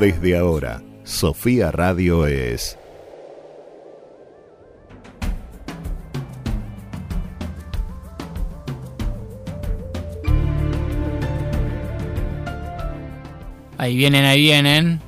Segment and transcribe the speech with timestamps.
[0.00, 2.76] Desde ahora, Sofía Radio es
[13.78, 15.00] Ahí vienen, ahí vienen.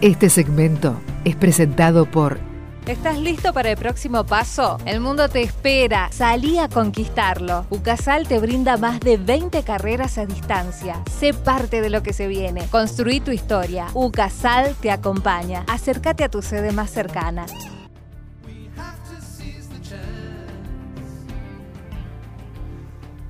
[0.00, 2.38] Este segmento es presentado por
[2.86, 4.76] ¿Estás listo para el próximo paso?
[4.84, 6.10] El mundo te espera.
[6.12, 7.64] Salí a conquistarlo.
[7.70, 11.02] UCASAL te brinda más de 20 carreras a distancia.
[11.10, 12.66] Sé parte de lo que se viene.
[12.70, 13.86] Construí tu historia.
[13.94, 15.64] UCASAL te acompaña.
[15.66, 17.46] Acércate a tu sede más cercana.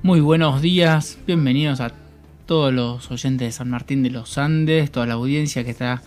[0.03, 1.93] Muy buenos días, bienvenidos a
[2.45, 6.03] todos los oyentes de San Martín de los Andes, toda la audiencia que está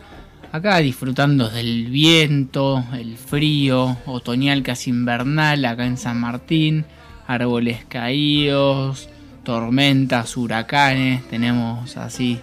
[0.52, 6.84] acá disfrutando del viento, el frío, otoñal casi invernal acá en San Martín,
[7.26, 9.08] árboles caídos,
[9.44, 12.38] tormentas, huracanes, tenemos así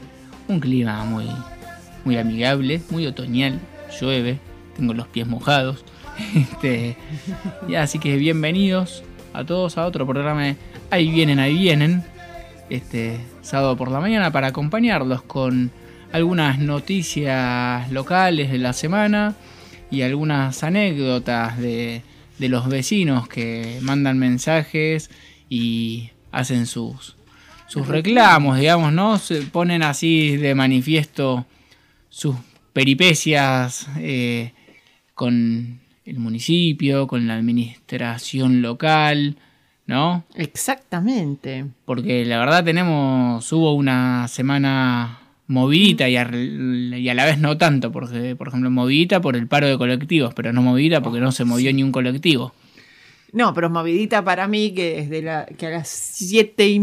[0.48, 1.28] un clima muy,
[2.04, 3.60] muy amigable, muy otoñal,
[4.00, 4.40] llueve,
[4.76, 5.84] tengo los pies mojados.
[6.34, 6.96] Este,
[7.68, 10.56] y así que bienvenidos a todos a otro programa de
[10.90, 12.06] Ahí vienen, ahí vienen,
[12.70, 15.72] este sábado por la mañana para acompañarlos con
[16.12, 19.36] algunas noticias locales de la semana
[19.92, 22.02] y algunas anécdotas de,
[22.38, 25.10] de los vecinos que mandan mensajes
[25.50, 27.16] y hacen sus,
[27.68, 29.18] sus reclamos, digamos, ¿no?
[29.18, 31.46] Se ponen así de manifiesto
[32.10, 32.36] sus
[32.74, 34.54] peripecias eh,
[35.14, 39.38] con el municipio, con la administración local,
[39.88, 40.24] ¿no?
[40.36, 41.66] Exactamente.
[41.86, 47.58] Porque la verdad tenemos, hubo una semana movidita y a, y a la vez no
[47.58, 51.32] tanto, porque por ejemplo movidita por el paro de colectivos, pero no movidita porque no
[51.32, 52.54] se movió ni un colectivo.
[53.32, 56.82] No, pero movidita para mí, que desde la, que a las 7 y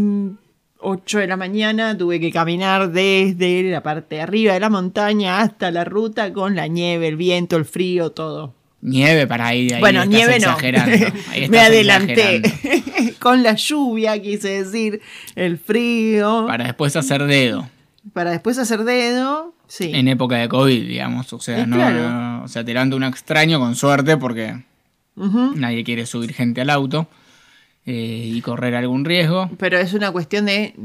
[0.77, 5.39] 8 de la mañana tuve que caminar desde la parte de arriba de la montaña
[5.39, 8.53] hasta la ruta con la nieve, el viento, el frío, todo.
[8.81, 9.69] Nieve para ahí.
[9.71, 10.49] ahí bueno, estás nieve no.
[10.49, 11.07] exagerando.
[11.31, 12.35] Ahí Me adelanté.
[12.35, 13.13] exagerando.
[13.19, 15.01] con la lluvia, quise decir,
[15.35, 16.45] el frío.
[16.47, 17.67] Para después hacer dedo.
[18.11, 19.53] Para después hacer dedo.
[19.67, 19.91] Sí.
[19.93, 21.31] En época de COVID, digamos.
[21.31, 22.09] O sea, no, claro.
[22.09, 24.61] no- o sea, te levanta un extraño con suerte porque
[25.15, 27.07] nadie quiere subir gente al auto
[27.85, 29.49] eh, y correr algún riesgo.
[29.57, 30.75] Pero es una cuestión de.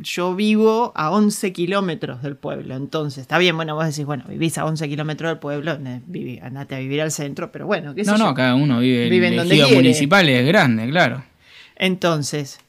[0.00, 4.56] Yo vivo a 11 kilómetros del pueblo, entonces está bien, bueno, vos decís, bueno, vivís
[4.56, 8.12] a 11 kilómetros del pueblo, viví- andate a vivir al centro, pero bueno, qué sé
[8.12, 8.24] No, yo.
[8.26, 11.24] no, cada uno vive, Vive en el donde municipal es grande, claro.
[11.74, 12.60] Entonces,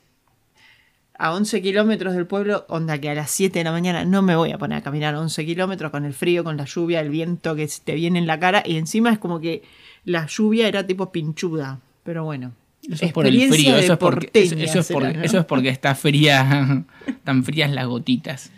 [1.21, 4.35] a 11 kilómetros del pueblo, onda que a las 7 de la mañana no me
[4.35, 7.55] voy a poner a caminar 11 kilómetros con el frío, con la lluvia, el viento
[7.55, 9.61] que te viene en la cara, y encima es como que
[10.05, 12.53] la lluvia era tipo pinchuda, pero bueno.
[12.89, 15.23] Eso es por el frío, eso es porque, eso, es será, porque, ¿no?
[15.23, 16.85] eso es porque está fría,
[17.25, 18.51] tan frías las gotitas.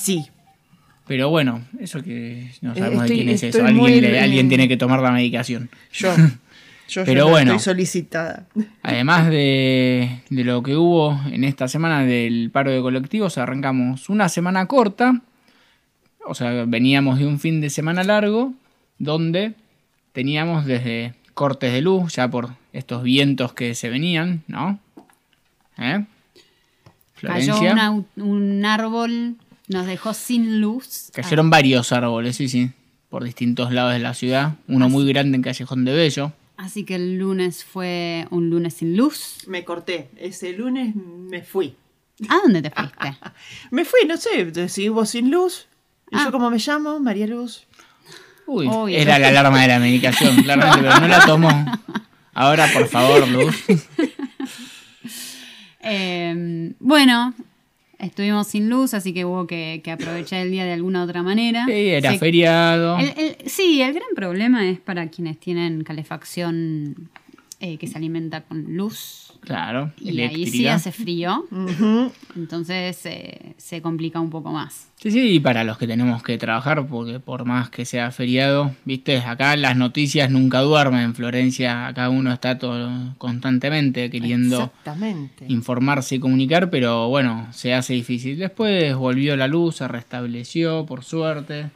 [0.00, 0.24] Sí,
[1.08, 3.62] Pero bueno, eso que no sabemos estoy- de quién es eso.
[3.72, 5.68] muy Alguien, le- alguien tiene que tomar la medicación.
[5.92, 6.14] yo.
[6.88, 7.52] Yo, Pero yo bueno.
[7.52, 8.46] estoy solicitada.
[8.82, 14.28] Además de, de lo que hubo en esta semana del paro de colectivos, arrancamos una
[14.28, 15.22] semana corta.
[16.26, 18.52] O sea, veníamos de un fin de semana largo
[18.98, 19.54] donde
[20.12, 24.78] teníamos desde cortes de luz, ya por estos vientos que se venían, ¿no?
[25.78, 26.04] ¿Eh?
[27.20, 29.36] Cayó una- un árbol,
[29.68, 31.10] nos dejó sin luz.
[31.14, 32.70] Cayeron varios árboles, sí, sí,
[33.08, 34.54] por distintos lados de la ciudad.
[34.68, 36.32] Uno muy grande en Callejón de Bello.
[36.56, 39.44] Así que el lunes fue un lunes sin luz.
[39.46, 40.08] Me corté.
[40.16, 41.74] Ese lunes me fui.
[42.28, 43.16] ¿A dónde te fuiste?
[43.72, 45.66] Me fui, no sé, seguimos sin luz.
[46.12, 46.22] ¿Y Ah.
[46.26, 47.00] yo cómo me llamo?
[47.00, 47.66] María Luz.
[48.46, 48.96] Uy, Obvio.
[48.96, 51.64] era la alarma de la medicación, claramente, pero no la tomó.
[52.34, 53.56] Ahora, por favor, Luz.
[55.86, 57.34] Eh, bueno,
[57.98, 61.64] estuvimos sin luz, así que hubo que, que aprovechar el día de alguna otra manera.
[61.66, 62.98] Sí, era Se- feriado.
[62.98, 67.08] el- el- sí, el gran problema es para quienes tienen calefacción
[67.64, 69.32] eh, que se alimenta con luz.
[69.40, 71.46] Claro, Y ahí sí hace frío,
[72.36, 74.88] entonces eh, se complica un poco más.
[74.96, 78.74] Sí, sí, y para los que tenemos que trabajar, porque por más que sea feriado,
[78.84, 81.00] viste, acá las noticias nunca duermen.
[81.00, 85.46] En Florencia, acá uno está todo constantemente queriendo Exactamente.
[85.48, 88.38] informarse y comunicar, pero bueno, se hace difícil.
[88.38, 91.70] Después volvió la luz, se restableció, por suerte.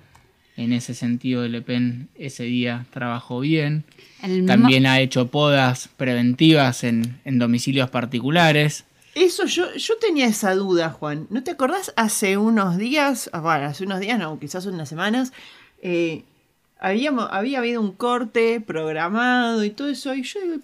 [0.58, 3.84] En ese sentido, Le Pen ese día trabajó bien.
[4.25, 8.84] El También ha hecho podas preventivas en, en domicilios particulares.
[9.14, 11.28] Eso yo, yo tenía esa duda, Juan.
[11.31, 15.32] ¿No te acordás hace unos días, ah, bueno, hace unos días, no, quizás unas semanas,
[15.81, 16.25] eh,
[16.81, 20.56] habíamos, había habido un corte programado y todo eso, y yo digo,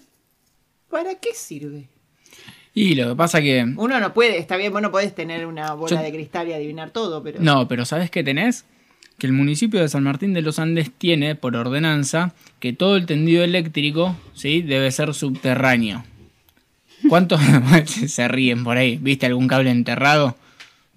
[0.89, 1.87] ¿para qué sirve?
[2.73, 3.61] Y lo que pasa que...
[3.77, 6.53] Uno no puede, está bien, vos no podés tener una bola Yo- de cristal y
[6.53, 7.39] adivinar todo, pero...
[7.41, 8.65] No, pero ¿sabes qué tenés?
[9.17, 13.05] Que el municipio de San Martín de los Andes tiene, por ordenanza, que todo el
[13.05, 14.61] tendido eléctrico, ¿sí?
[14.61, 16.03] Debe ser subterráneo.
[17.07, 17.41] ¿Cuántos
[18.07, 18.97] se ríen por ahí?
[18.97, 20.35] ¿Viste algún cable enterrado?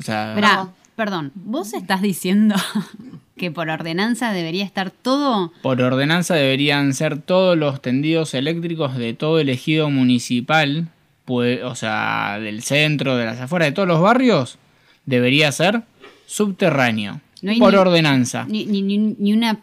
[0.00, 2.54] O sea, Esperá, perdón, ¿vos estás diciendo
[3.36, 5.52] que por ordenanza debería estar todo?
[5.62, 10.88] por ordenanza deberían ser todos los tendidos eléctricos de todo el ejido municipal,
[11.24, 14.58] pues, o sea, del centro, de las afueras, de todos los barrios,
[15.04, 15.82] debería ser
[16.26, 17.20] subterráneo.
[17.42, 18.44] No hay por ni- ordenanza.
[18.48, 19.58] Ni, ni, ni- una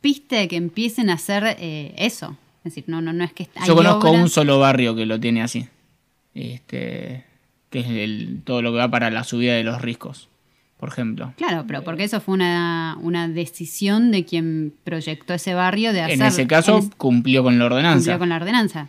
[0.00, 2.36] pista de que empiecen a hacer eh, eso.
[2.64, 5.18] Es decir, no, no, no es que Yo conozco obras- un solo barrio que lo
[5.20, 5.66] tiene así.
[6.34, 7.24] Este,
[7.70, 10.28] que es el- todo lo que va para la subida de los riscos,
[10.78, 11.32] por ejemplo.
[11.36, 16.14] Claro, pero porque eso fue una, una decisión de quien proyectó ese barrio de hacer.
[16.14, 17.98] En ese caso cumplió con la ordenanza.
[18.12, 18.88] cumplió con la ordenanza.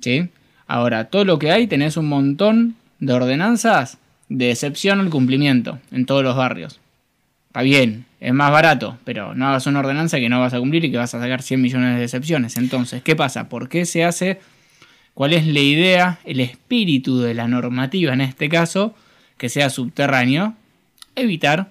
[0.00, 0.28] ¿sí?
[0.66, 6.06] Ahora, todo lo que hay, tenés un montón de ordenanzas de excepción al cumplimiento en
[6.06, 6.80] todos los barrios.
[7.56, 10.84] Está bien, es más barato, pero no hagas una ordenanza que no vas a cumplir
[10.84, 12.58] y que vas a sacar 100 millones de excepciones.
[12.58, 13.48] Entonces, ¿qué pasa?
[13.48, 14.40] ¿Por qué se hace?
[15.14, 18.94] ¿Cuál es la idea, el espíritu de la normativa en este caso?
[19.38, 20.52] Que sea subterráneo,
[21.14, 21.70] evitar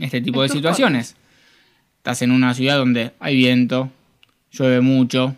[0.00, 1.14] este tipo de situaciones.
[1.98, 3.92] Estás en una ciudad donde hay viento,
[4.50, 5.36] llueve mucho,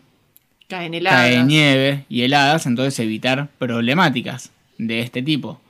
[0.67, 1.21] Caen heladas.
[1.21, 5.61] cae nieve y heladas, entonces evitar problemáticas de este tipo.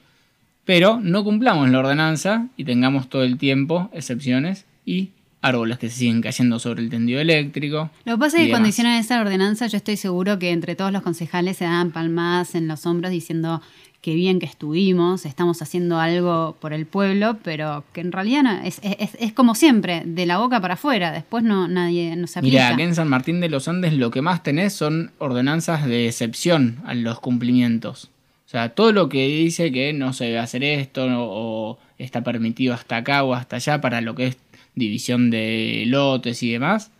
[0.64, 5.96] Pero no cumplamos la ordenanza y tengamos todo el tiempo excepciones y árboles que se
[5.96, 7.90] siguen cayendo sobre el tendido eléctrico.
[8.04, 10.92] Lo que pasa es que cuando hicieron esa ordenanza, yo estoy seguro que entre todos
[10.92, 13.60] los concejales se daban palmadas en los hombros diciendo
[14.00, 18.52] que bien que estuvimos, estamos haciendo algo por el pueblo, pero que en realidad no-
[18.62, 22.38] es, es- es como siempre, de la boca para afuera, después no nadie no se
[22.40, 22.52] aplica.
[22.54, 26.06] Mira, aquí en San Martín de los Andes lo que más tenés son ordenanzas de
[26.08, 28.10] excepción a los cumplimientos.
[28.52, 32.74] Sea, todo lo que dice que no se debe hacer esto o, o está permitido
[32.74, 34.36] hasta acá o hasta allá para lo que es
[34.74, 36.90] división de lotes y demás,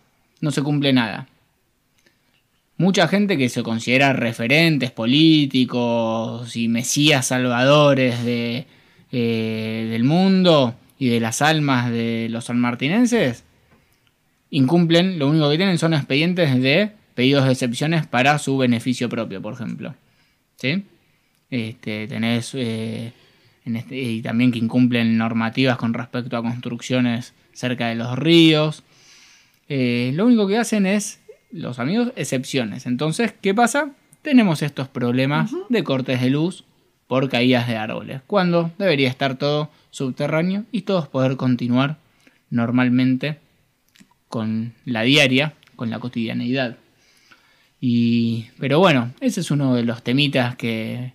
[0.41, 1.27] no se cumple nada.
[2.77, 8.65] Mucha gente que se considera referentes políticos y mesías salvadores de,
[9.11, 13.43] eh, del mundo y de las almas de los sanmartinenses,
[14.49, 19.39] incumplen, lo único que tienen son expedientes de pedidos de excepciones para su beneficio propio,
[19.39, 19.93] por ejemplo.
[20.57, 20.83] ¿Sí?
[21.53, 23.13] Este, tenés eh,
[23.63, 28.81] en este- y también que incumplen normativas con respecto a construcciones cerca de los ríos.
[29.69, 32.87] Eh, lo único que hacen es, los amigos, excepciones.
[32.87, 33.91] Entonces, ¿qué pasa?
[34.23, 36.63] Tenemos estos problemas de cortes de luz
[37.05, 41.99] por caídas de árboles, cuando debería estar todo subterráneo y todos poder continuar
[42.49, 43.37] normalmente
[44.27, 46.77] con la diaria, con la cotidianeidad.
[47.79, 51.13] Y, pero bueno, ese es uno de los temitas que,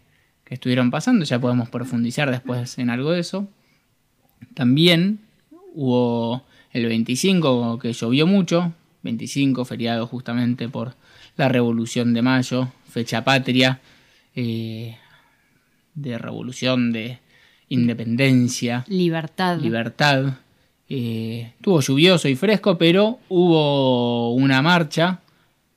[0.49, 3.47] que estuvieron pasando, ya podemos profundizar después en algo de eso.
[4.55, 5.19] También
[5.75, 10.95] hubo el 25 que llovió mucho, 25 feriado justamente por
[11.37, 13.81] la Revolución de Mayo, fecha patria,
[14.35, 14.97] eh,
[15.95, 17.19] de revolución, de
[17.69, 19.61] independencia Libertad.
[19.61, 20.39] libertad.
[20.89, 25.21] Eh, estuvo lluvioso y fresco, pero hubo una marcha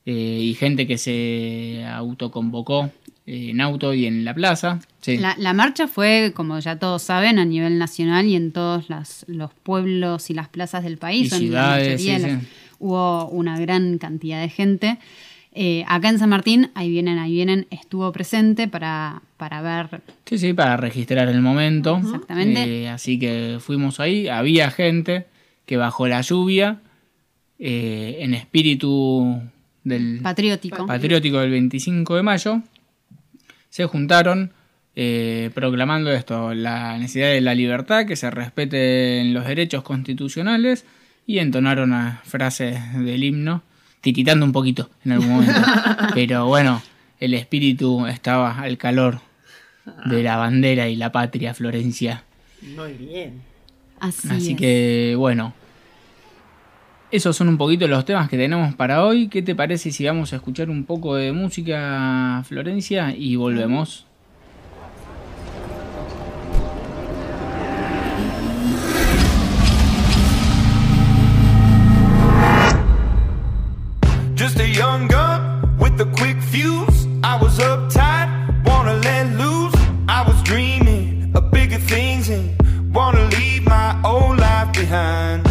[0.05, 2.89] eh, y gente que se autoconvocó
[3.33, 4.79] en auto y en la plaza.
[5.01, 5.17] Sí.
[5.17, 9.23] La, la marcha fue, como ya todos saben, a nivel nacional y en todos las-
[9.27, 11.31] los pueblos y las plazas del país.
[11.33, 12.47] Y ciudades, sí, de las- sí.
[12.79, 14.97] Hubo una gran cantidad de gente.
[15.53, 20.37] Eh, acá en San Martín, ahí vienen, ahí vienen, estuvo presente para, para ver Sí,
[20.37, 21.97] sí, para registrar el momento.
[21.97, 22.83] Exactamente.
[22.83, 24.27] Eh, así que fuimos ahí.
[24.29, 25.25] Había gente
[25.65, 26.79] que bajo la lluvia,
[27.59, 29.39] eh, en espíritu
[29.83, 30.85] del patriótico.
[30.85, 32.61] patriótico del 25 de mayo,
[33.71, 34.51] se juntaron
[34.95, 40.85] eh, proclamando esto, la necesidad de la libertad, que se respeten los derechos constitucionales
[41.25, 43.63] y entonaron a frases del himno,
[44.01, 45.61] tiritando un poquito en algún momento.
[46.13, 46.83] Pero bueno,
[47.19, 49.21] el espíritu estaba al calor
[50.05, 52.23] de la bandera y la patria Florencia.
[52.61, 53.41] Muy bien.
[54.01, 54.57] Así, Así es.
[54.57, 55.53] que bueno,
[57.11, 59.27] esos son un poquito los temas que tenemos para hoy.
[59.27, 64.05] ¿Qué te parece si vamos a escuchar un poco de música, Florencia, y volvemos?
[74.37, 77.07] Just a young gun with a quick fuse.
[77.23, 79.75] I was uptight, wanna let loose.
[80.07, 82.55] I was dreaming of bigger things and
[82.93, 85.50] wanna leave my old life behind.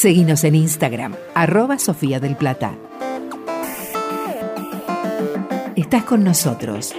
[0.00, 2.74] Seguinos en Instagram, arroba Sofía del Plata.
[5.76, 6.94] Estás con nosotros.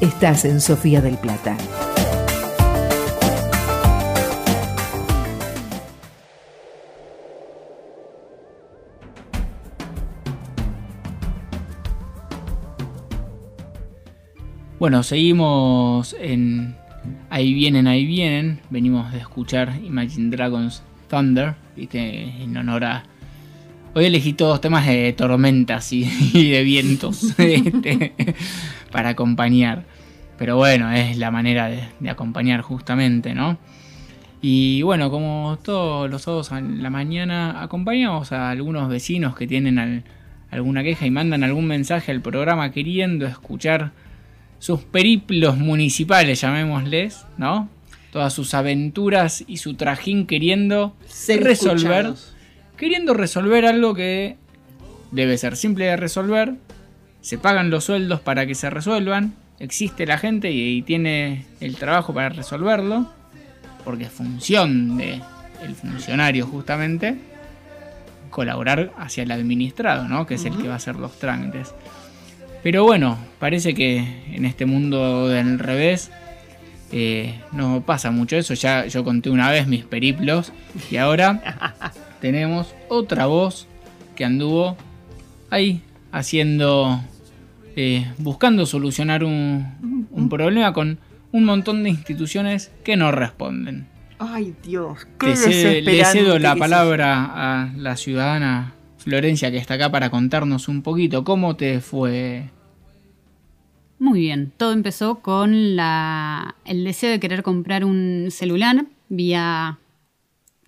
[0.00, 1.58] Estás en Sofía del Plata.
[14.78, 16.74] Bueno, seguimos en
[17.30, 18.60] Ahí vienen, ahí vienen.
[18.70, 22.42] Venimos de escuchar Imagine Dragons Thunder, ¿viste?
[22.42, 23.04] En honor a.
[23.94, 26.04] Hoy elegí todos temas de tormentas y,
[26.50, 28.14] de vientos este,
[28.90, 29.84] para acompañar.
[30.38, 33.56] Pero bueno, es la manera de, acompañar justamente, ¿no?
[34.42, 39.78] Y bueno, como todos los sábados en la mañana, acompañamos a algunos vecinos que tienen
[39.78, 40.04] al-
[40.50, 43.92] alguna queja y mandan algún mensaje al programa queriendo escuchar
[44.64, 47.68] sus periplos municipales, llamémosles, ¿no?
[48.10, 52.06] Todas sus aventuras y su trajín queriendo Ser resolver.
[52.06, 52.34] escuchados.
[52.78, 54.38] Queriendo resolver algo que
[55.10, 56.54] debe ser simple de resolver.
[57.20, 59.34] Se pagan los sueldos para que se resuelvan.
[59.58, 63.12] Existe la gente y, y tiene el trabajo para resolverlo.
[63.84, 65.20] Porque es función de
[65.62, 67.18] el funcionario justamente
[68.30, 70.24] colaborar hacia el administrado, ¿no?
[70.24, 71.74] Que es el que va a hacer los trámites.
[72.64, 73.98] Pero bueno, parece que
[74.32, 76.10] en este mundo del revés
[76.92, 78.54] eh, no pasa mucho eso.
[78.54, 80.50] Ya yo conté una vez mis periplos
[80.90, 81.82] y ahora
[82.22, 83.68] tenemos otra voz
[84.16, 84.78] que anduvo
[85.50, 87.02] ahí haciendo,
[87.76, 90.98] eh, buscando solucionar un, un problema con
[91.32, 93.88] un montón de instituciones que no responden.
[94.18, 98.72] Ay, Dios, qué Le cedo, le cedo la palabra a la ciudadana
[99.04, 102.48] Florencia que está acá para contarnos un poquito cómo te fue.
[104.04, 109.78] Muy bien, todo empezó con la, el deseo de querer comprar un celular vía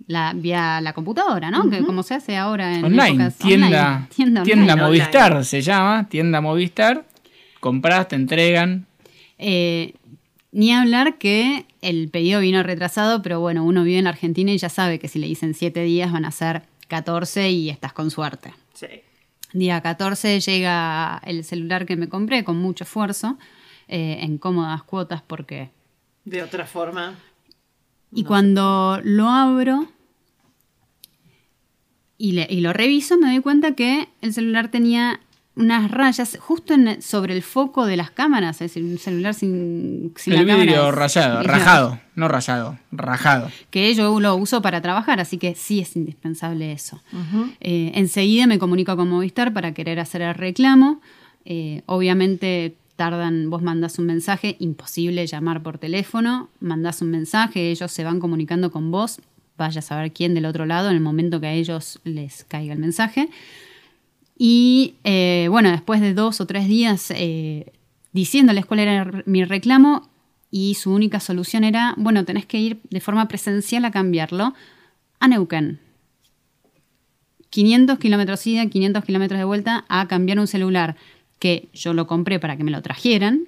[0.06, 1.68] la, vía la computadora, ¿no?
[1.68, 4.06] Que como se hace ahora en Online, épocas tienda, online.
[4.08, 4.86] Tienda, tienda online.
[4.86, 7.04] Movistar se llama, tienda Movistar.
[7.60, 8.86] Compras, te entregan.
[9.36, 9.92] Eh,
[10.50, 14.70] ni hablar que el pedido vino retrasado, pero bueno, uno vive en Argentina y ya
[14.70, 18.54] sabe que si le dicen 7 días van a ser 14 y estás con suerte.
[18.72, 18.86] Sí.
[19.58, 23.38] Día 14 llega el celular que me compré con mucho esfuerzo,
[23.88, 25.70] eh, en cómodas cuotas porque...
[26.24, 27.14] De otra forma.
[28.12, 29.86] Y cuando lo abro
[32.18, 35.20] y, le- y lo reviso, me doy cuenta que el celular tenía
[35.56, 40.12] unas rayas justo en- sobre el foco de las cámaras, es decir, un celular sin,
[40.16, 43.50] sin el la vidrio rayado, es- rajado, no rayado, rajado.
[43.70, 47.00] que yo lo uso para trabajar, así que sí es indispensable eso.
[47.60, 51.00] Eh, enseguida me comunico con Movistar para querer hacer el reclamo.
[51.46, 57.92] Eh, obviamente tardan, vos mandás un mensaje, imposible llamar por teléfono, mandás un mensaje, ellos
[57.92, 59.20] se van comunicando con vos,
[59.58, 62.72] vaya a saber quién del otro lado en el momento que a ellos les caiga
[62.74, 63.28] el mensaje.
[64.38, 67.72] Y eh, bueno, después de dos o tres días eh,
[68.12, 70.08] diciéndoles cuál era mi reclamo
[70.50, 74.54] y su única solución era, bueno, tenés que ir de forma presencial a cambiarlo
[75.20, 75.80] a Neuquén.
[77.50, 80.96] 500 kilómetros ida, 500 kilómetros de vuelta a cambiar un celular
[81.38, 83.44] que yo lo compré para que me lo trajeran,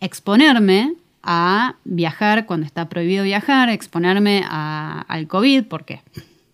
[0.00, 6.00] exponerme a viajar cuando está prohibido viajar, exponerme al COVID, porque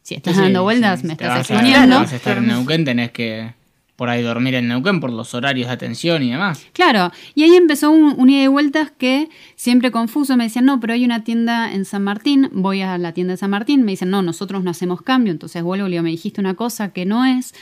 [0.07, 1.97] si estás Sí, dando vueltas sí, me estás exponiendo.
[1.97, 3.55] vas a estar en Neuquén, tenés que
[3.97, 6.65] por ahí dormir en Neuquén por los horarios de atención y demás.
[6.73, 10.79] Claro, y ahí empezó un, un ida y vueltas que siempre confuso, me decían, no,
[10.79, 13.91] pero hay una tienda en San Martín, voy a la tienda de San Martín, me
[13.93, 17.05] dicen, no, nosotros no hacemos cambio, entonces vuelvo y digo, me dijiste una cosa que
[17.05, 17.53] no es,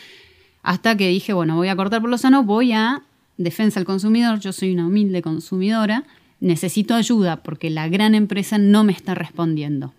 [0.63, 3.03] hasta que dije, bueno, voy a cortar por lo sano, voy a
[3.39, 6.05] defensa al consumidor, yo soy una humilde consumidora,
[6.41, 9.95] necesito ayuda porque la gran empresa no me está respondiendo.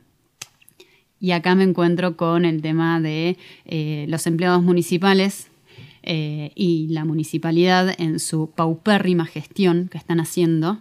[1.25, 3.35] Y acá me encuentro con el tema de
[3.65, 5.47] eh, los empleados municipales
[6.03, 10.77] eh, y la municipalidad en su paupérrima gestión que están haciendo.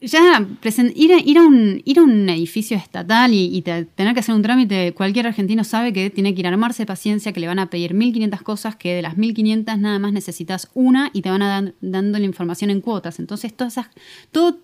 [0.00, 0.40] Ya
[0.94, 4.40] ir, a, un, ir a un edificio estatal y, y te- tener que hacer un
[4.40, 7.68] trámite, cualquier argentino sabe que tiene que ir a armarse paciencia, que le van a
[7.68, 11.48] pedir 1500 cosas, que de las 1500 nada más necesitas una y te van a
[11.48, 13.18] dar dando la información en cuotas.
[13.20, 13.88] Entonces, todas esas,
[14.30, 14.58] todo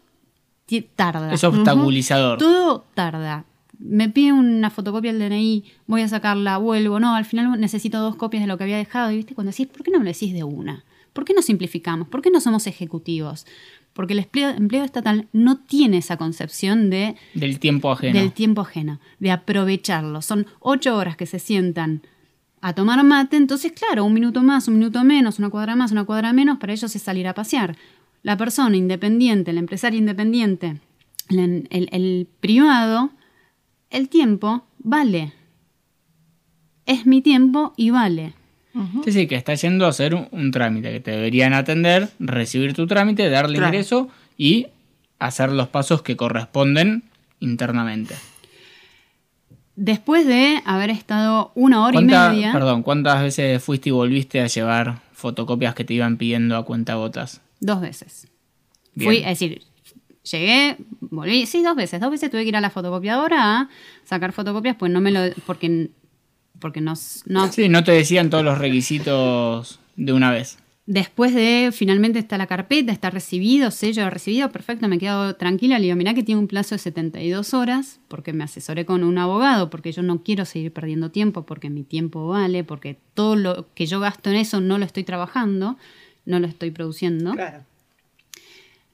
[0.95, 1.33] tarda.
[1.33, 2.39] Es obstaculizador.
[2.39, 3.45] Todo tarda.
[3.79, 6.99] Me pide una fotocopia del DNI, voy a sacarla, vuelvo.
[6.99, 9.11] No, al final necesito dos copias de lo que había dejado.
[9.13, 10.85] Y viste, cuando decís, ¿por qué no me lo decís de una?
[11.13, 12.09] ¿Por qué no simplificamos?
[12.09, 13.47] ¿Por qué no somos ejecutivos?
[13.93, 18.19] Porque el empleo, empleo estatal no tiene esa concepción de, Del tiempo ajeno.
[18.19, 20.23] del tiempo ajeno, de aprovecharlo.
[20.23, 22.03] Son ocho horas que se sientan
[22.61, 26.05] a tomar mate, entonces claro, un minuto más, un minuto menos, una cuadra más, una
[26.05, 27.77] cuadra menos, para ellos es salir a pasear.
[28.23, 30.81] La persona independiente, el empresario independiente,
[31.31, 33.11] el, el- el privado,
[33.91, 35.33] el tiempo vale.
[36.87, 38.33] Es mi tiempo y vale.
[39.05, 42.75] Sí, sí, que está yendo a hacer un, un trámite, que te deberían atender, recibir
[42.75, 43.69] tu trámite, darle Claro.
[43.75, 44.69] ingreso y
[45.19, 47.03] hacer los pasos que corresponden
[47.41, 48.15] internamente.
[49.75, 54.41] Después de haber estado una hora y ¿Cuánta- media, Perdón, ¿cuántas veces fuiste y volviste
[54.41, 57.41] a llevar fotocopias que te iban pidiendo a cuentagotas?
[57.61, 58.29] Dos veces.
[58.95, 59.11] Bien.
[59.11, 59.63] Fui, es decir,
[60.31, 62.01] llegué, volví, sí, dos veces.
[62.01, 63.69] Dos veces tuve que ir a la fotocopiadora a
[64.05, 65.21] sacar fotocopias, pues no me lo.
[65.47, 65.91] porque,
[66.59, 66.95] porque no,
[67.27, 70.59] no Sí, no te decían todos los requisitos de una vez.
[70.87, 75.79] Después de finalmente está la carpeta, está recibido, sello recibido, perfecto, me quedo tranquila.
[75.79, 79.19] Le digo, mirá que tiene un plazo de 72 horas, porque me asesoré con un
[79.19, 83.67] abogado, porque yo no quiero seguir perdiendo tiempo, porque mi tiempo vale, porque todo lo
[83.75, 85.77] que yo gasto en eso no lo estoy trabajando,
[86.29, 87.33] no lo estoy produciendo.
[87.33, 87.65] Claro.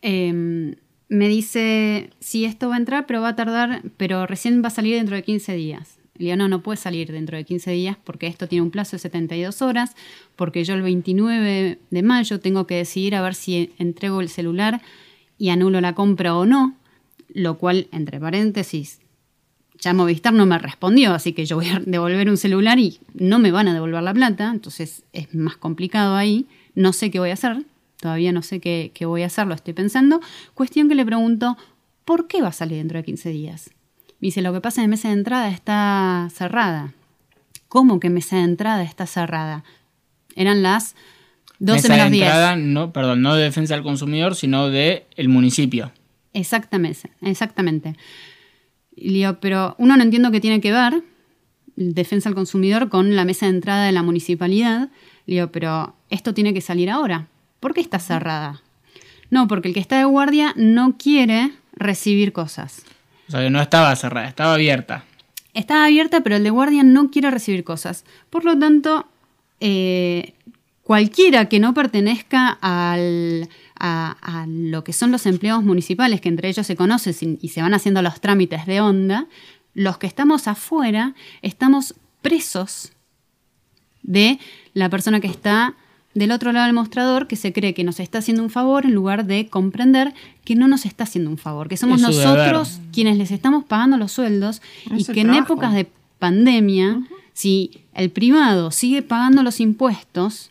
[0.03, 0.77] Eh,
[1.09, 4.71] me dice, sí, esto va a entrar, pero va a tardar, pero recién va a
[4.71, 5.99] salir dentro de 15 días.
[6.17, 8.93] Le digo, no, no puede salir dentro de 15 días porque esto tiene un plazo
[8.93, 9.97] de 72 horas,
[10.37, 14.81] porque yo el 29 de mayo tengo que decidir a ver si entrego el celular
[15.37, 16.77] y anulo la compra o no,
[17.33, 19.01] lo cual, entre paréntesis,
[19.81, 23.41] ya Movistar no me respondió, así que yo voy a devolver un celular y no
[23.41, 27.31] me van a devolver la plata, entonces es más complicado ahí, no sé qué voy
[27.31, 27.65] a hacer,
[28.01, 30.21] todavía no sé qué, qué voy a hacer, lo estoy pensando.
[30.55, 31.57] Cuestión que le pregunto,
[32.05, 33.71] ¿por qué va a salir dentro de 15 días?
[34.21, 36.95] Me dice, lo que pasa es que mesa de entrada está cerrada.
[37.69, 39.65] ¿Cómo que mesa de entrada está cerrada?
[40.37, 40.95] Eran las
[41.59, 42.23] 12 Mesa de menos 10.
[42.23, 45.93] entrada, no, perdón, no de defensa del consumidor, sino de el municipio.
[46.33, 47.97] Exactamente, exactamente.
[48.97, 51.03] Y le digo, pero uno no entiendo qué tiene que ver
[51.77, 54.91] defensa al consumidor con la mesa de entrada de la municipalidad.
[55.27, 57.29] Le digo, pero esto tiene que salir ahora.
[57.61, 58.63] ¿Por qué está cerrada?
[59.31, 62.83] No, porque el que está de guardia no quiere recibir cosas.
[63.29, 65.05] O sea que no estaba cerrada, estaba abierta.
[65.55, 68.05] Está abierta, pero el de guardia no quiere recibir cosas.
[68.31, 69.07] Por lo tanto,
[69.61, 70.35] eh,
[70.83, 73.49] cualquiera que no pertenezca al-
[73.79, 77.63] a, a lo que son los empleados municipales, que entre ellos se conocen y se
[77.63, 79.27] van haciendo los trámites de onda,
[79.75, 82.93] los que estamos afuera estamos presos
[84.03, 84.39] de
[84.75, 85.75] la persona que está
[86.15, 88.95] del otro lado del mostrador, que se cree que nos está haciendo un favor en
[88.95, 92.93] lugar de comprender que no nos está haciendo un favor, que somos nosotros deber.
[92.93, 98.11] quienes les estamos pagando los sueldos y Es que en épocas de pandemia, si el
[98.11, 100.51] privado sigue pagando los impuestos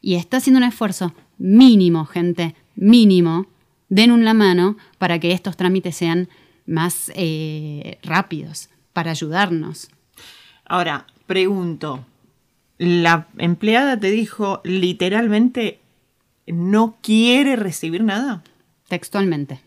[0.00, 3.46] y está haciendo un esfuerzo mínimo, gente, mínimo,
[3.88, 6.28] den una mano para que estos trámites sean
[6.66, 9.88] más eh, rápidos, para ayudarnos.
[10.66, 12.04] Ahora, pregunto.
[12.78, 15.80] La empleada te dijo literalmente
[16.46, 18.42] no quiere recibir nada.
[18.88, 19.60] Textualmente.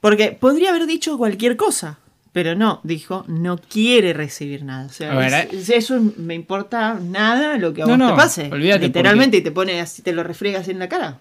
[0.00, 1.98] Porque podría haber dicho cualquier cosa,
[2.32, 4.86] pero no, dijo no quiere recibir nada.
[4.86, 7.98] O sea, A ver, es- es- eso me importa nada lo que a No, vos
[7.98, 8.48] no, te pase.
[8.52, 11.18] olvídate, Literalmente y te pone así, te lo refregas en la cara.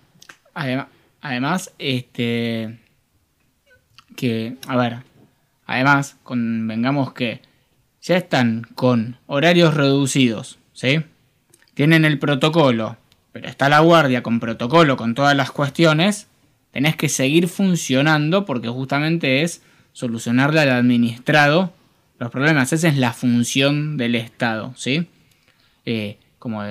[1.21, 2.79] Además, este.
[4.15, 4.97] Que, a ver.
[5.65, 7.41] Además, convengamos que
[8.01, 11.01] ya están con horarios reducidos, ¿sí?
[11.73, 12.97] Tienen el protocolo,
[13.31, 16.27] pero está la guardia con protocolo, con todas las cuestiones.
[16.71, 19.61] Tenés que seguir funcionando porque justamente es
[19.93, 21.73] solucionarle al administrado
[22.19, 22.73] los problemas.
[22.73, 25.07] Esa es la función del Estado, ¿sí?
[25.85, 26.61] Eh, como,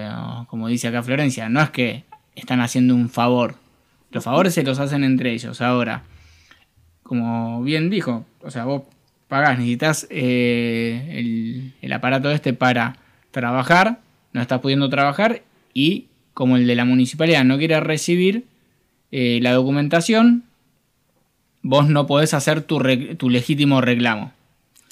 [0.49, 3.57] como dice acá Florencia, no es que están haciendo un favor.
[4.11, 5.61] Los favores se los hacen entre ellos.
[5.61, 6.05] Ahora,
[7.03, 8.83] como bien dijo, o sea, vos
[9.29, 12.97] pagás, necesitas eh, el, el aparato este para
[13.31, 14.01] trabajar,
[14.33, 15.43] no estás pudiendo trabajar
[15.75, 18.45] y como el de la municipalidad no quiere recibir
[19.11, 20.45] eh, la documentación,
[21.63, 24.33] vos no podés hacer tu, legítimo reclamo.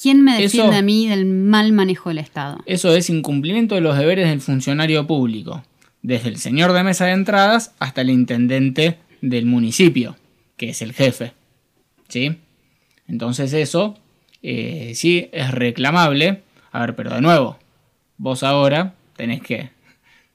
[0.01, 2.59] ¿Quién me Eso- defiende a mí del mal manejo del Estado?
[2.67, 5.63] Eso es incumplimiento de los deberes del funcionario público,
[6.03, 10.17] desde el señor de mesa de entradas hasta el intendente del municipio,
[10.57, 11.33] que es el jefe.
[12.09, 12.37] ¿Sí?
[13.09, 13.99] Entonces eso
[14.43, 16.43] eh, sí es reclamable.
[16.73, 17.59] A ver, pero de nuevo,
[18.19, 19.71] vos ahora tenés que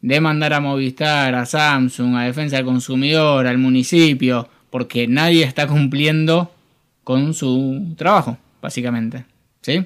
[0.01, 6.51] demandar a Movistar, a Samsung, a Defensa del Consumidor, al municipio, porque nadie está cumpliendo
[7.03, 9.25] con su trabajo, básicamente.
[9.61, 9.85] ¿Sí?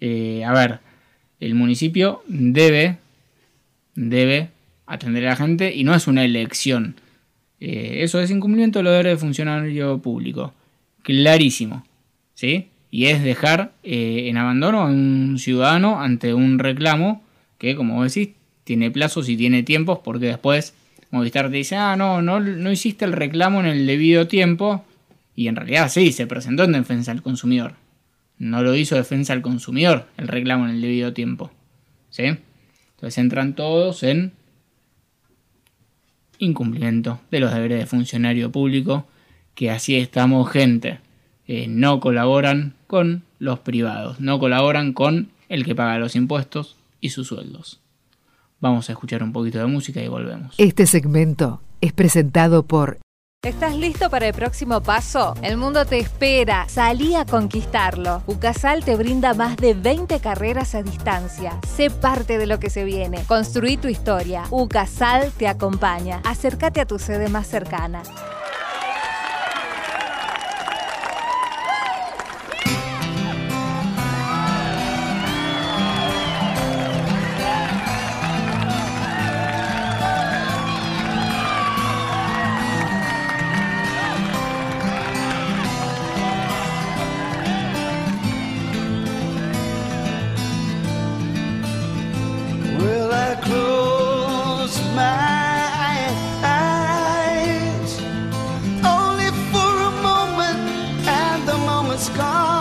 [0.00, 0.80] Eh, a ver,
[1.40, 2.98] el municipio debe,
[3.94, 4.50] debe
[4.86, 6.96] atender a la gente y no es una elección.
[7.60, 10.54] Eh, eso es incumplimiento de los deberes de funcionario público.
[11.02, 11.84] Clarísimo.
[12.34, 12.68] ¿Sí?
[12.90, 17.22] Y es dejar eh, en abandono a un ciudadano ante un reclamo
[17.58, 20.74] que, como vos decís, tiene plazos y tiene tiempos porque después
[21.10, 24.84] Movistar te dice, ah, no, no, no hiciste el reclamo en el debido tiempo.
[25.34, 27.74] Y en realidad sí, se presentó en defensa del consumidor.
[28.38, 31.50] No lo hizo defensa del consumidor el reclamo en el debido tiempo.
[32.10, 32.24] ¿Sí?
[32.24, 34.32] Entonces entran todos en
[36.38, 39.06] incumplimiento de los deberes de funcionario público,
[39.54, 40.98] que así estamos gente.
[41.46, 47.10] Eh, no colaboran con los privados, no colaboran con el que paga los impuestos y
[47.10, 47.80] sus sueldos.
[48.58, 50.56] Vamos a escuchar un poquito de música y volvemos.
[50.58, 52.98] Este segmento es presentado por
[53.44, 55.34] ¿Estás listo para el próximo paso?
[55.42, 56.66] El mundo te espera.
[56.68, 58.24] Salí a conquistarlo.
[58.26, 61.60] Ucasal te brinda más de 20 carreras a distancia.
[61.64, 63.22] Sé parte de lo que se viene.
[63.28, 64.42] Construí tu historia.
[64.50, 66.20] Ucasal te acompaña.
[66.24, 68.02] Acércate a tu sede más cercana.
[101.98, 102.57] It's gone.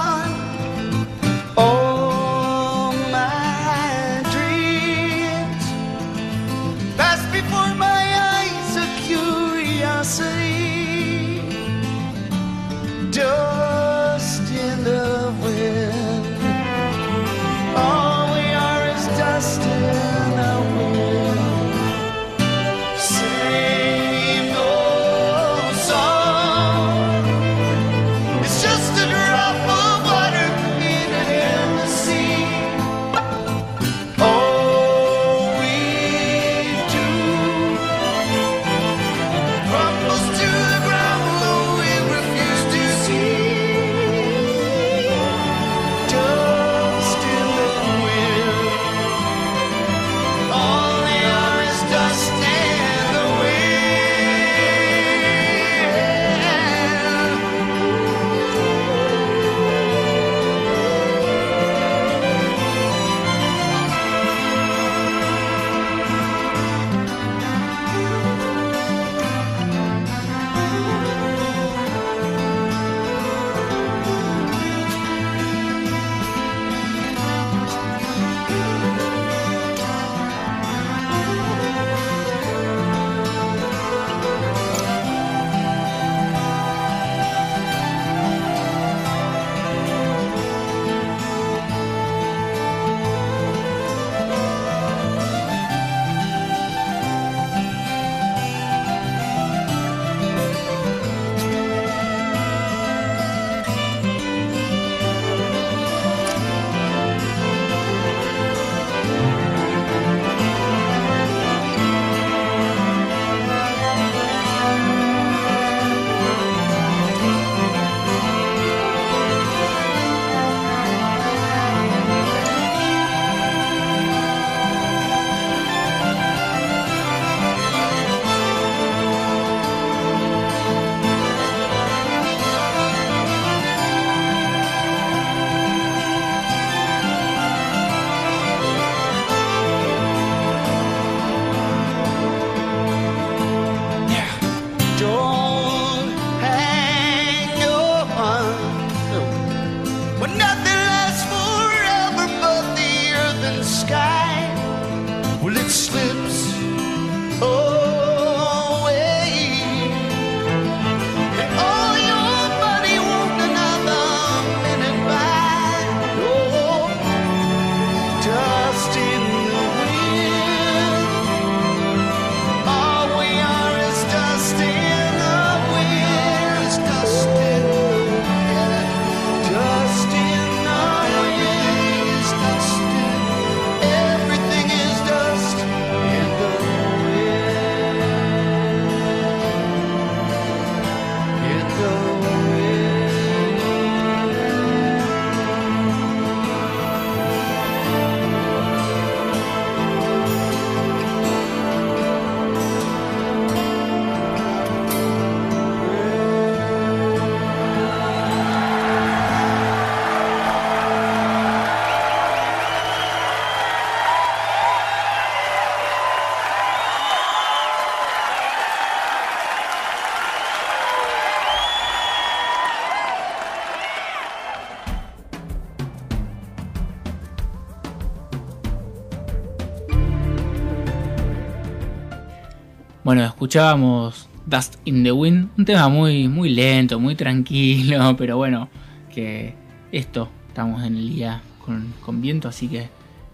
[233.17, 238.69] Bueno, escuchábamos Dust in the Wind, un tema muy, muy lento, muy tranquilo, pero bueno,
[239.11, 239.55] que
[239.91, 242.89] esto, estamos en el día con, con viento, así que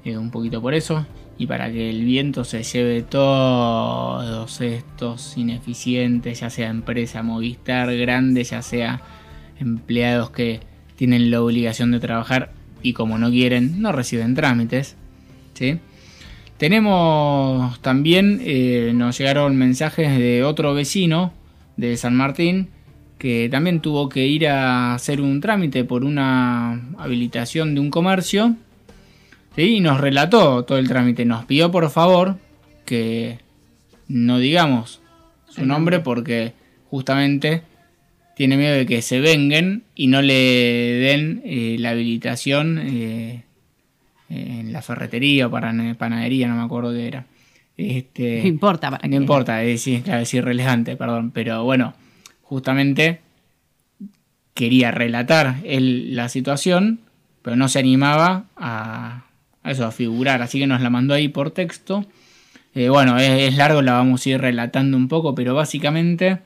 [0.05, 1.05] eh, un poquito por eso.
[1.37, 8.45] Y para que el viento se lleve todos estos ineficientes, ya sea empresa Movistar grande,
[8.45, 9.01] ya sea
[9.59, 10.61] empleados que
[10.95, 14.95] tienen la obligación de trabajar y como no quieren, no reciben trámites.
[15.55, 15.81] ¿sí?
[16.63, 21.33] Tenemos también, eh, nos llegaron mensajes de otro vecino
[21.75, 22.69] de San Martín
[23.17, 28.55] que también tuvo que ir a hacer un trámite por una habilitación de un comercio.
[29.57, 29.61] ¿sí?
[29.75, 31.25] Y nos relató todo el trámite.
[31.25, 32.37] Nos pidió por favor
[32.85, 33.39] que
[34.07, 35.01] no digamos
[35.49, 36.53] su nombre porque
[36.89, 37.63] justamente
[38.37, 43.43] tiene miedo de que se venguen y no le den eh, la habilitación eh,
[44.29, 47.25] en la ferretería o para- panadería, no me acuerdo qué era.
[47.77, 49.15] Este, No importa para no qué.
[49.15, 51.31] importa, es, sí, claro, es irrelevante, perdón.
[51.31, 51.93] Pero bueno,
[52.43, 53.19] justamente
[54.53, 56.99] quería relatar él la situación,
[57.41, 59.25] pero no se animaba a,
[59.63, 60.41] a eso, a figurar.
[60.41, 62.05] Así que nos la mandó ahí por texto.
[62.75, 66.39] Eh, bueno, es, es largo, la vamos a ir relatando un poco, pero básicamente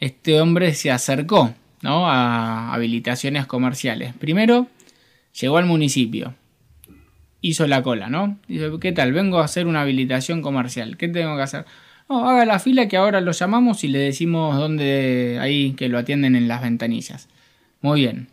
[0.00, 2.08] este hombre se acercó ¿no?
[2.10, 4.14] a habilitaciones comerciales.
[4.14, 4.68] Primero,
[5.40, 6.34] llegó al municipio.
[7.46, 8.40] Hizo la cola, ¿no?
[8.48, 9.12] Dice, ¿qué tal?
[9.12, 10.96] Vengo a hacer una habilitación comercial.
[10.96, 11.64] ¿Qué tengo que hacer?
[12.08, 15.96] No, haga la fila que ahora lo llamamos y le decimos dónde ahí que lo
[15.96, 17.28] atienden en las ventanillas.
[17.82, 18.26] Muy bien.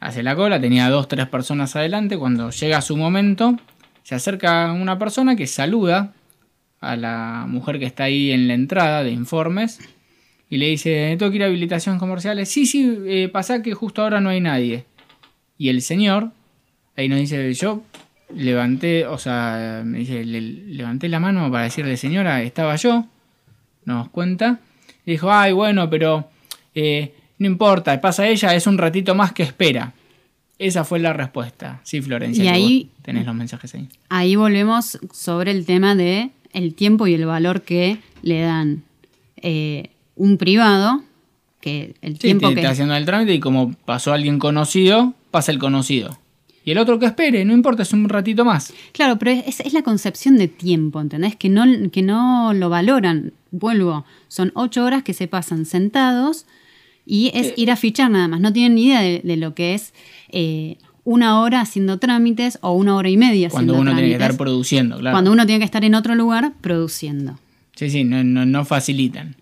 [0.00, 2.18] Hace la cola, tenía dos, tres personas adelante.
[2.18, 3.56] Cuando llega su momento,
[4.02, 6.12] se acerca una persona que saluda
[6.80, 9.78] a la mujer que está ahí en la entrada de informes
[10.50, 12.48] y le dice, ¿tengo que ir a habilitaciones comerciales?
[12.48, 14.84] Sí, sí, eh, pasa que justo ahora no hay nadie.
[15.58, 16.32] Y el señor,
[16.96, 17.84] ahí nos dice, yo
[18.36, 23.06] levanté, o sea, me dice, le- levanté la mano para decirle, señora, estaba yo,
[23.84, 24.60] nos cuenta.
[25.06, 26.28] Y dijo, ay, bueno, pero
[26.74, 29.92] eh, no importa, pasa ella, es un ratito más que espera.
[30.58, 31.80] Esa fue la respuesta.
[31.82, 32.44] Sí, Florencia.
[32.44, 33.88] Y ahí- tenés los mensajes ahí.
[34.08, 38.82] Ahí volvemos sobre el tema de el tiempo y el valor que le dan
[39.36, 41.02] eh, un privado,
[41.60, 42.60] que el Sí, tiempo te, que...
[42.60, 46.16] está haciendo el trámite y como pasó alguien conocido, pasa el conocido.
[46.64, 48.72] Y el otro que espere, no importa, es un ratito más.
[48.92, 51.34] Claro, pero es, es la concepción de tiempo, ¿entendés?
[51.36, 53.32] Que no, que no lo valoran.
[53.50, 56.46] Vuelvo, son ocho horas que se pasan sentados
[57.04, 58.40] y Eh, es ir a fichar nada más.
[58.40, 59.92] No tienen ni idea de, de lo que es
[60.28, 64.16] eh, una hora haciendo trámites o una hora y media Cuando haciendo uno tiene que
[64.18, 64.30] trámites.
[64.34, 65.14] estar produciendo, claro.
[65.14, 67.38] Cuando uno tiene que estar en otro lugar produciendo.
[67.74, 69.34] Sí, sí, no, no, no facilitan.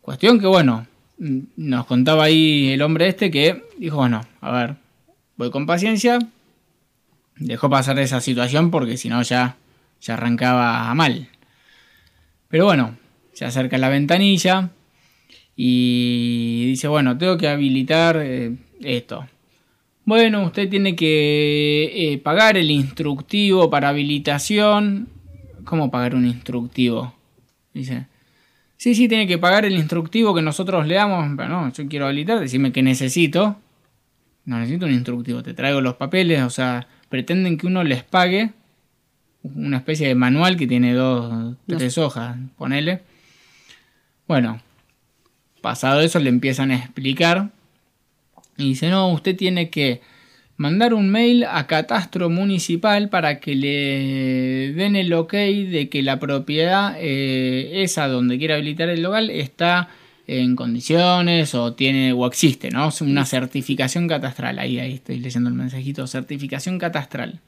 [0.00, 0.86] Cuestión que, bueno,
[1.18, 4.76] nos contaba ahí el hombre este que dijo, bueno, a ver,
[5.36, 6.20] voy con paciencia.
[7.44, 9.56] Dejó pasar esa situación porque si no ya,
[10.00, 11.28] ya arrancaba mal.
[12.48, 12.96] Pero bueno,
[13.32, 14.70] se acerca a la ventanilla
[15.56, 19.26] y dice, bueno, tengo que habilitar eh, esto.
[20.04, 25.08] Bueno, usted tiene que eh, pagar el instructivo para habilitación.
[25.64, 27.14] ¿Cómo pagar un instructivo?
[27.72, 28.06] Dice.
[28.76, 31.32] Sí, sí, tiene que pagar el instructivo que nosotros le damos.
[31.36, 33.56] Pero no, yo quiero habilitar, decime que necesito.
[34.44, 38.52] No necesito un instructivo, te traigo los papeles, o sea, pretenden que uno les pague
[39.42, 43.02] una especie de manual que tiene dos, tres hojas, ponele.
[44.26, 44.62] Bueno,
[45.60, 47.50] pasado eso le empiezan a explicar
[48.56, 50.00] y dice, no, usted tiene que
[50.56, 56.18] mandar un mail a catastro municipal para que le den el ok de que la
[56.18, 59.90] propiedad eh, esa donde quiere habilitar el local está
[60.40, 62.88] en condiciones o tiene o existe, ¿no?
[63.00, 64.58] Una certificación catastral.
[64.58, 66.06] Ahí, ahí estoy leyendo el mensajito.
[66.06, 67.40] Certificación catastral.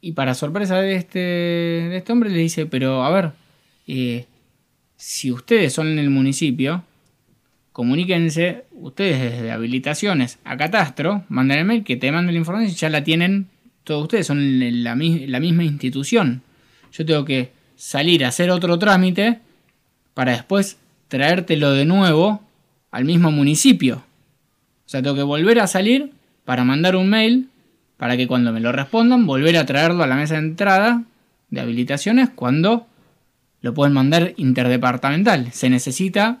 [0.00, 3.32] Y para sorpresa de este, de este hombre le dice, pero a ver,
[3.86, 4.26] eh,
[4.96, 6.84] si ustedes son en el municipio,
[7.72, 12.74] comuníquense ustedes desde habilitaciones a catastro, manden el mail que te manden la información y
[12.74, 13.48] ya la tienen
[13.84, 14.38] todos ustedes, son
[14.82, 16.42] la misma institución.
[16.92, 19.38] Yo tengo que salir a hacer otro trámite
[20.14, 20.78] para después
[21.08, 22.42] traértelo de nuevo
[22.90, 24.04] al mismo municipio.
[24.86, 26.12] O sea, tengo que volver a salir
[26.44, 27.48] para mandar un mail
[27.98, 31.02] para que cuando me lo respondan, volver a traerlo a la mesa de entrada
[31.50, 32.86] de habilitaciones cuando
[33.60, 35.52] lo pueden mandar interdepartamental.
[35.52, 36.38] Se necesita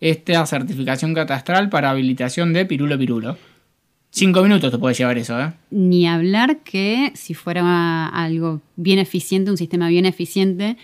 [0.00, 3.38] esta certificación catastral para habilitación de Pirulo Pirulo.
[4.10, 5.52] Cinco minutos te puede llevar eso, ¿eh?
[5.70, 10.76] Ni hablar que si fuera algo bien eficiente, un sistema bien eficiente,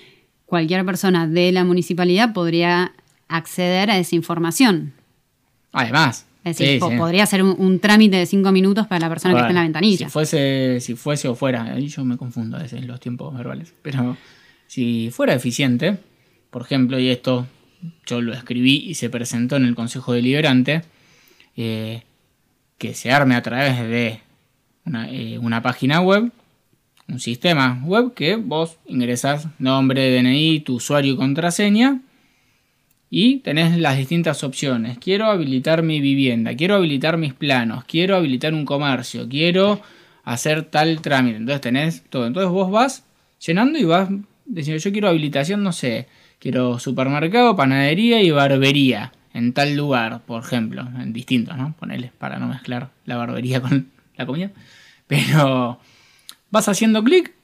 [0.46, 2.92] cualquier persona de la municipalidad podría
[3.36, 4.92] acceder a esa información.
[5.72, 6.26] Además.
[6.44, 6.96] Es decir, sí, po- sí.
[6.96, 9.62] podría ser un, un trámite de cinco minutos para la persona que está en la
[9.62, 10.06] ventanilla.
[10.06, 13.32] Si fuese, si fuese o fuera, ahí yo me confundo a veces en los tiempos
[13.36, 14.16] verbales, pero
[14.66, 15.98] si fuera eficiente,
[16.50, 17.46] por ejemplo, y esto
[18.06, 20.82] yo lo escribí y se presentó en el Consejo Deliberante,
[21.56, 22.02] eh,
[22.78, 24.20] que se arme a través de
[24.84, 26.32] una, eh, una página web,
[27.08, 32.00] un sistema web que vos ingresás nombre, DNI, tu usuario y contraseña
[33.14, 34.96] y tenés las distintas opciones.
[34.96, 39.82] Quiero habilitar mi vivienda, quiero habilitar mis planos, quiero habilitar un comercio, quiero
[40.24, 41.36] hacer tal trámite.
[41.36, 42.26] Entonces tenés todo.
[42.26, 43.04] Entonces vos vas
[43.38, 44.08] llenando y vas
[44.46, 46.06] diciendo yo quiero habilitación, no sé,
[46.38, 51.74] quiero supermercado, panadería y barbería en tal lugar, por ejemplo, en distintos, ¿no?
[51.78, 54.52] Ponele para no mezclar la barbería con la comida.
[55.06, 55.78] Pero
[56.50, 57.34] vas haciendo clic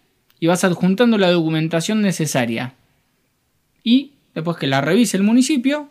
[0.41, 2.73] y vas adjuntando la documentación necesaria.
[3.85, 5.89] Y después que la revise el municipio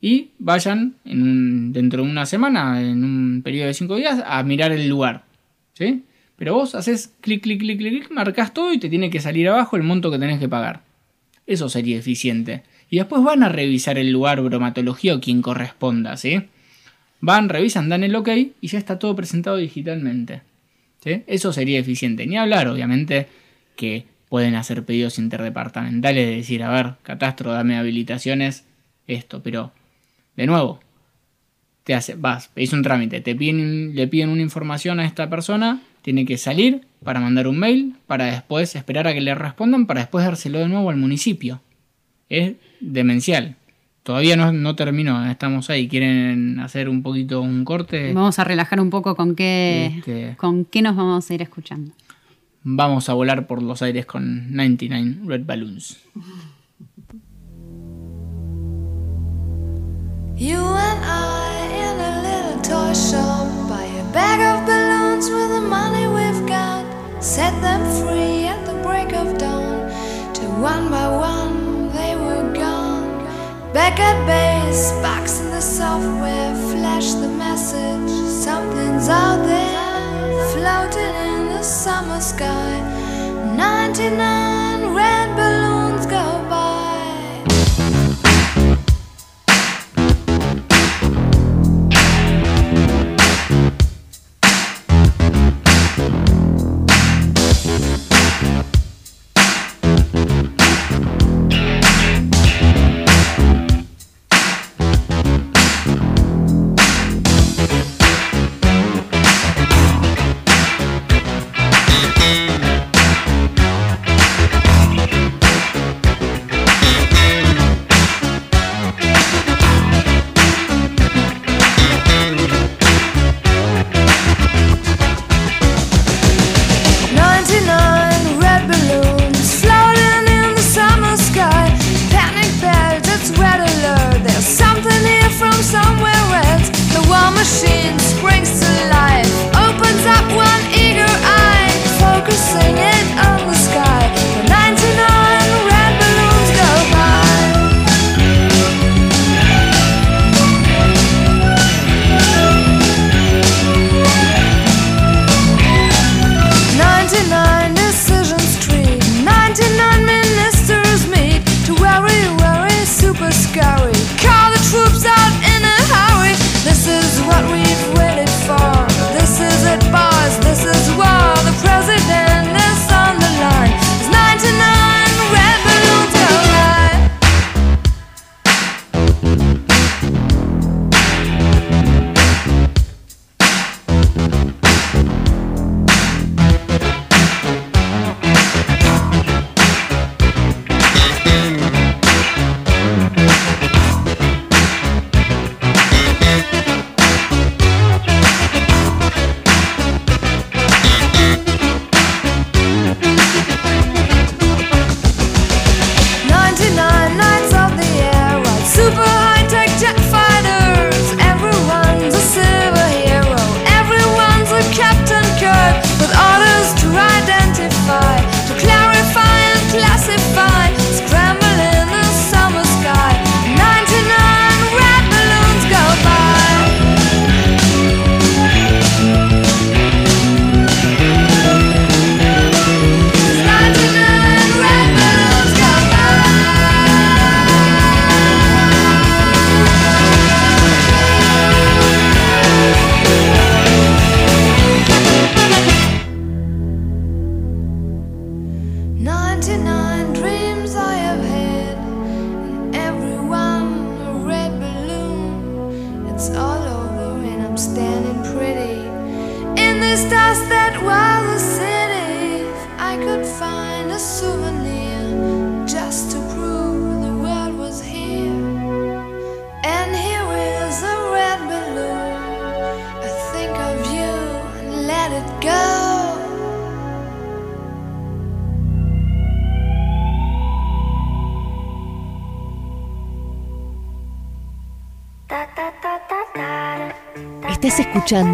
[0.00, 4.88] y vayan dentro de una semana, en un periodo de cinco días, a mirar el
[4.88, 5.24] lugar.
[5.74, 6.02] ¿Sí?
[6.36, 9.48] Pero vos haces clic, clic, clic, clic, clic, marcas todo y te tiene que salir
[9.50, 10.80] abajo el monto que tenés que pagar.
[11.46, 12.62] Eso sería eficiente.
[12.88, 16.40] Y después van a revisar el lugar, bromatología o quien corresponda, ¿sí?
[17.20, 18.28] Van, revisan, dan el ok
[18.62, 20.40] y ya está todo presentado digitalmente.
[21.04, 22.26] Eso sería eficiente.
[22.26, 23.26] Ni hablar, obviamente,
[23.76, 28.64] que pueden hacer pedidos interdepartamentales, de decir, a ver, catastro, dame habilitaciones,
[29.06, 29.72] esto, pero,
[30.36, 30.80] de nuevo,
[31.84, 35.82] te hace, vas, pedís un trámite, te piden, le piden una información a esta persona,
[36.02, 40.00] tiene que salir para mandar un mail, para después esperar a que le respondan, para
[40.00, 41.60] después dárselo de nuevo al municipio.
[42.28, 43.56] Es demencial.
[44.02, 45.88] Todavía no, no terminó, estamos ahí.
[45.88, 48.12] ¿Quieren hacer un poquito un corte?
[48.14, 51.92] Vamos a relajar un poco con qué, Este- con qué nos vamos a ir escuchando.
[52.62, 55.98] Vamos a volar por los aires con 99 Red Balloons.
[60.36, 65.60] You and I in a little toy shop buy a bag of balloons with the
[65.60, 66.84] money we've got.
[67.22, 69.90] Set them free at the break of dawn.
[70.34, 73.24] Till one by one they were gone.
[73.72, 78.10] Back at base, box in the software, flash the message.
[78.28, 82.80] Something's out there, floating in summer sky.
[83.56, 84.59] 99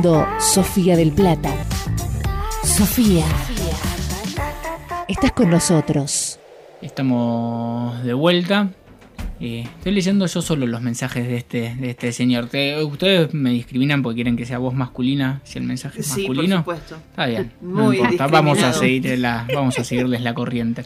[0.06, 1.52] escuchando Sofía del Plata.
[2.62, 3.24] Sofía.
[5.08, 6.38] Estás con nosotros.
[6.80, 8.68] Estamos de vuelta.
[9.40, 12.46] Eh, estoy leyendo yo solo los mensajes de este, de este señor.
[12.46, 16.26] Te- ustedes me discriminan porque quieren que sea voz masculina, si el mensaje es Sí,
[16.26, 16.56] por masculino.
[16.58, 16.96] supuesto.
[17.10, 17.52] Está bien.
[17.60, 20.84] no Muy importa, vamos a seguir la, vamos a seguirles la corriente.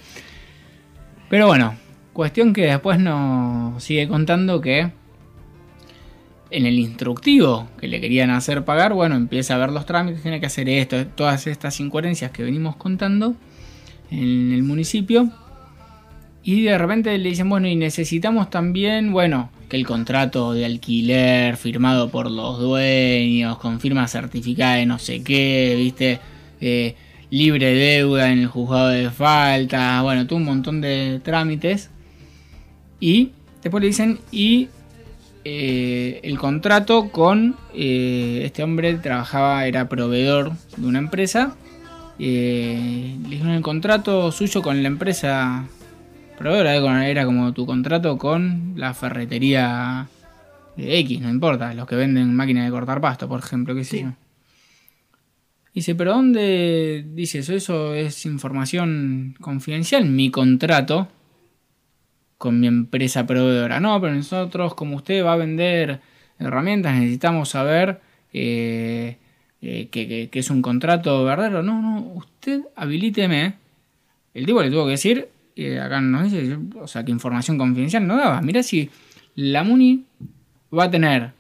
[1.29, 1.75] Pero bueno,
[2.13, 4.91] cuestión que después nos sigue contando que
[6.51, 10.41] en el instructivo que le querían hacer pagar, bueno, empieza a ver los trámites, tiene
[10.41, 13.35] que hacer esto, todas estas incoherencias que venimos contando
[14.11, 15.31] en el municipio.
[16.43, 21.57] Y de repente le dicen, bueno, y necesitamos también, bueno, que el contrato de alquiler
[21.57, 26.21] firmado por los dueños, con firma certificada de no sé qué, viste,
[26.63, 26.95] Eh,
[27.31, 31.89] libre deuda en el juzgado de falta, bueno, todo un montón de trámites.
[33.01, 33.31] Y
[33.63, 34.69] después le dicen, y
[35.45, 41.57] eh, el contrato con eh, este hombre trabajaba, era proveedor de una empresa.
[42.19, 45.67] eh, le dijeron el contrato suyo con la empresa
[46.39, 50.09] proveedora, eh, era como tu contrato con la ferretería
[50.77, 54.03] de X, no importa, los que venden máquinas de cortar pasto, por ejemplo, qué sé
[54.03, 54.13] yo.
[55.75, 57.55] Dice, pero ¿dónde dice eso?
[57.55, 61.09] Eso es información confidencial, mi contrato
[62.41, 63.81] con mi empresa proveedora.
[63.81, 66.01] No, pero nosotros, como usted va a vender
[66.39, 68.01] herramientas, necesitamos saber
[68.33, 69.19] eh,
[69.61, 71.63] eh, que, que- que es un contrato verdadero.
[71.63, 73.57] No, no, usted habilíteme.
[74.33, 78.07] El tipo le tuvo que decir, eh, acá nos dice, o sea, que información confidencial
[78.07, 78.41] no daba.
[78.41, 78.89] Mira si
[79.35, 80.03] la MUNI
[80.73, 81.33] va a tener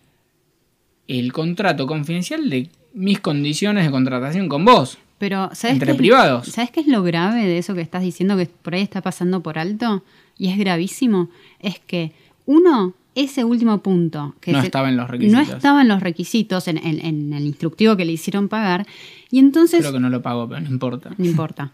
[1.08, 4.98] el contrato confidencial de mis condiciones de contratación con vos.
[5.18, 6.46] Pero, ¿sabes Entre qué es- privados.
[6.48, 9.42] ¿Sabes qué es lo grave de eso que estás diciendo que por ahí está pasando
[9.42, 10.02] por alto?
[10.40, 11.28] Y es gravísimo.
[11.60, 12.12] Es que,
[12.46, 14.34] uno, ese último punto.
[14.40, 15.48] Que No se- estaba en los requisitos.
[15.48, 18.86] No estaba en los requisitos, en, en- en el instructivo que le hicieron pagar.
[19.30, 19.80] Y entonces.
[19.80, 21.10] Creo que no lo pago, pero no importa.
[21.18, 21.72] No importa.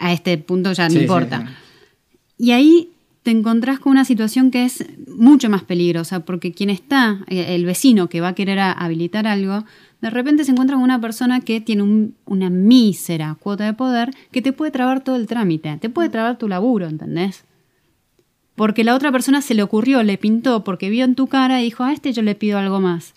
[0.00, 1.46] A este punto ya no Sí, importa.
[1.46, 2.44] sí.
[2.46, 2.90] Y ahí
[3.22, 7.64] te encontrás con una situación que es mucho más peligrosa, porque quien está, eh, el
[7.66, 9.64] vecino que va a querer a- habilitar algo,
[10.00, 14.10] de repente se encuentra con una persona que tiene un- una mísera cuota de poder
[14.32, 17.44] que te puede trabar todo el trámite, te puede trabar tu laburo, ¿entendés?
[18.58, 21.64] Porque la otra persona se le ocurrió, le pintó, porque vio en tu cara y
[21.64, 23.14] dijo, a este yo le pido algo más.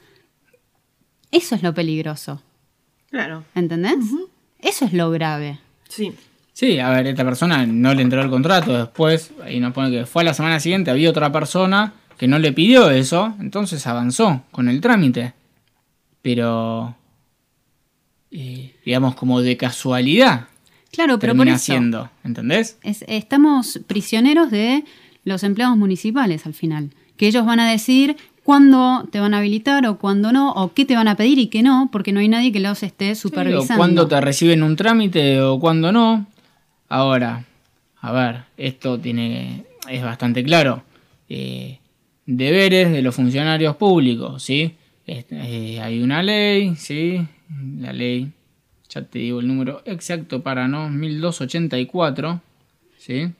[1.31, 2.41] Eso es lo peligroso,
[3.09, 3.43] Claro.
[3.55, 3.97] ¿entendés?
[4.59, 5.59] Eso es lo grave.
[5.89, 6.13] Sí.
[6.53, 8.77] Sí, a ver, esta persona no le entró el contrato.
[8.77, 12.37] Después, ahí nos pone que fue a la semana siguiente, había otra persona que no
[12.37, 15.33] le pidió eso, entonces avanzó con el trámite.
[16.21, 16.95] Pero,
[18.29, 20.47] eh, digamos, como de casualidad
[20.91, 21.73] Claro, pero por eso.
[22.23, 22.77] ¿entendés?
[22.83, 24.83] Es- estamos prisioneros de
[25.23, 29.85] los empleados municipales al final, que ellos van a decidir cuándo te van a habilitar
[29.85, 32.27] o cuándo no, o qué te van a pedir y qué no, porque no hay
[32.27, 33.77] nadie que los esté o supervisando.
[33.77, 36.27] cuándo te reciben un trámite o cuándo no.
[36.89, 37.45] Ahora,
[38.01, 40.83] a ver, esto tiene es bastante claro.
[41.29, 41.79] Eh,
[42.25, 44.75] deberes de los funcionarios públicos, ¿sí?
[45.05, 47.25] Este, eh, hay una ley, ¿sí?
[47.79, 48.31] La ley,
[48.89, 52.41] ya te digo el número exacto para no, 1284,
[52.97, 53.31] ¿sí?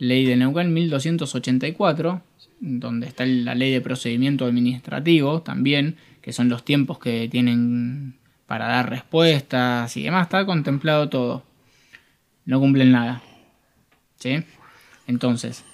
[0.00, 2.22] Ley de Neuquén 1284,
[2.60, 8.14] donde está la ley de procedimiento administrativo también, que son los tiempos que tienen
[8.46, 11.44] para dar respuestas y demás, está contemplado todo.
[12.46, 13.22] No cumplen nada.
[14.16, 14.42] ¿Sí?
[15.06, 15.64] Entonces,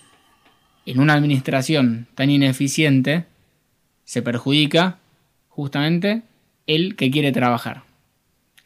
[0.87, 3.27] en una administración tan ineficiente,
[4.05, 4.99] se perjudica
[5.49, 6.22] justamente
[6.66, 7.85] el que quiere trabajar.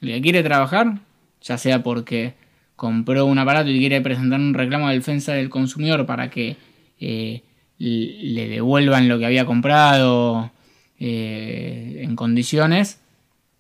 [0.01, 1.01] El que quiere trabajar,
[1.43, 2.39] ya sea porque
[2.81, 6.57] compró un aparato y quiere presentar un reclamo de defensa del consumidor para que
[6.99, 7.43] eh,
[7.76, 10.51] le devuelvan lo que había comprado
[10.99, 12.99] eh, en condiciones,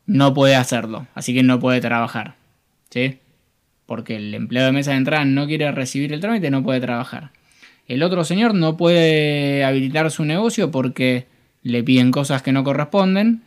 [0.06, 2.36] no puede hacerlo, así que no puede trabajar.
[2.88, 3.18] ¿Sí?
[3.84, 7.30] Porque el empleado de mesa de entrada no quiere recibir el trámite, no puede trabajar.
[7.88, 11.26] El otro señor no puede habilitar su negocio porque
[11.62, 13.42] le piden cosas que no corresponden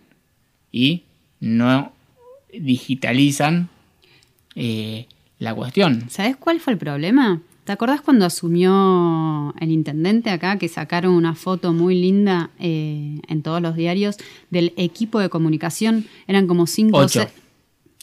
[0.71, 1.05] y
[1.39, 1.93] no
[2.53, 3.69] digitalizan
[4.53, 5.07] eh,
[5.39, 6.05] la cuestión.
[6.09, 7.41] ¿Sabes cuál fue el problema?
[7.65, 13.41] ¿Te acordás cuando asumió el intendente acá que sacaron una foto muy linda eh, en
[13.41, 14.17] todos los diarios
[14.49, 16.05] del equipo de comunicación?
[16.27, 17.21] Eran como cinco o Ocho.
[17.21, 17.43] se-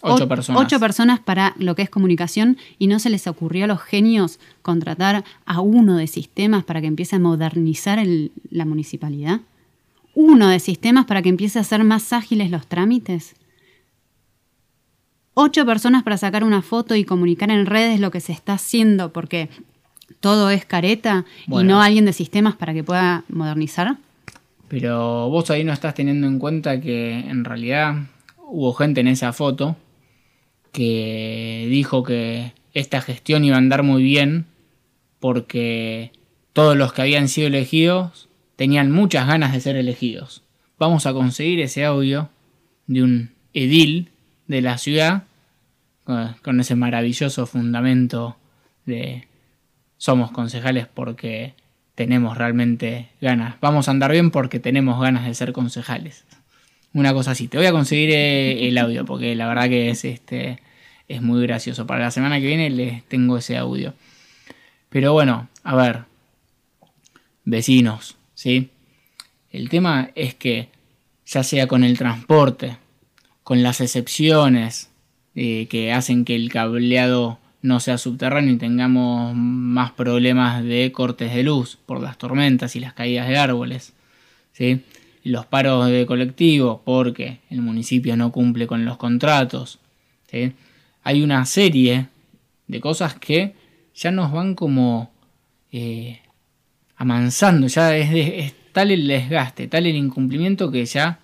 [0.02, 0.62] Ocho o- personas.
[0.62, 4.40] Ocho personas para lo que es comunicación y no se les ocurrió a los genios
[4.62, 9.40] contratar a uno de sistemas para que empiece a modernizar el- la municipalidad.
[10.14, 13.34] Uno de sistemas para que empiece a hacer más ágiles los trámites.
[15.34, 19.12] Ocho personas para sacar una foto y comunicar en redes lo que se está haciendo
[19.12, 19.48] porque
[20.18, 23.96] todo es careta y no alguien de sistemas para que pueda modernizar.
[24.68, 27.94] Pero vos ahí no estás teniendo en cuenta que en realidad
[28.38, 29.76] hubo gente en esa foto
[30.72, 34.46] que dijo que esta gestión iba a andar muy bien
[35.18, 36.12] porque
[36.52, 40.42] todos los que habían sido elegidos tenían muchas ganas de ser elegidos.
[40.78, 42.30] Vamos a conseguir ese audio
[42.86, 44.09] de un edil
[44.50, 45.22] de la ciudad
[46.42, 48.36] con- ese maravilloso fundamento
[48.84, 49.28] de
[49.96, 51.54] somos concejales porque
[51.94, 53.54] tenemos realmente ganas.
[53.60, 56.24] Vamos a andar bien porque tenemos ganas de ser concejales.
[56.92, 57.46] Una cosa así.
[57.46, 60.58] Te voy a conseguir eh, el audio porque la verdad que es este
[61.06, 61.86] es muy gracioso.
[61.86, 63.94] Para la semana que viene les tengo ese audio.
[64.88, 66.00] Pero bueno, a ver.
[67.44, 68.70] Vecinos, ¿sí?
[69.52, 70.68] El tema es que
[71.24, 72.76] ya sea con el transporte,
[73.50, 74.90] con las excepciones
[75.34, 81.34] eh, que hacen que el cableado no sea subterráneo y tengamos más problemas de cortes
[81.34, 83.92] de luz por las tormentas y las caídas de árboles,
[84.52, 84.82] ¿sí?
[85.24, 89.80] Los paros de colectivo porque el municipio no cumple con los contratos.
[91.02, 92.06] Hay una serie
[92.68, 93.56] de cosas que
[93.96, 95.10] ya nos van como
[95.72, 96.20] eh,
[96.94, 101.18] amansando, ya es tal el desgaste, tal el incumplimiento que ya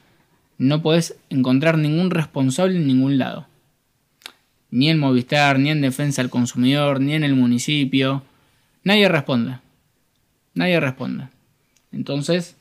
[0.58, 3.46] no podés encontrar ningún responsable en ningún lado.
[4.70, 8.22] Ni en Movistar, ni en Defensa del Consumidor, ni en el municipio.
[8.82, 9.58] Nadie responde.
[10.54, 11.28] Nadie responde.
[11.92, 12.56] Entonces,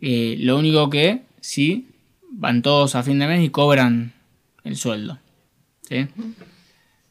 [0.00, 1.88] eh, lo único que sí,
[2.30, 4.12] van todos a fin de mes y cobran
[4.64, 5.18] el sueldo.
[5.88, 6.06] ¿sí?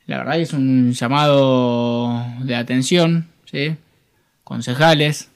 [0.06, 3.76] La verdad es un llamado de atención, ¿sí?
[4.44, 5.30] concejales,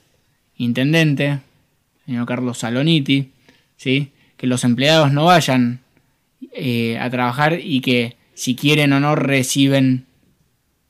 [0.56, 1.40] intendente,
[2.06, 3.30] señor Carlos Saloniti,
[3.76, 4.10] ¿sí?
[4.44, 5.80] Que los empleados no vayan
[6.52, 10.04] eh, a trabajar y que si quieren o no reciben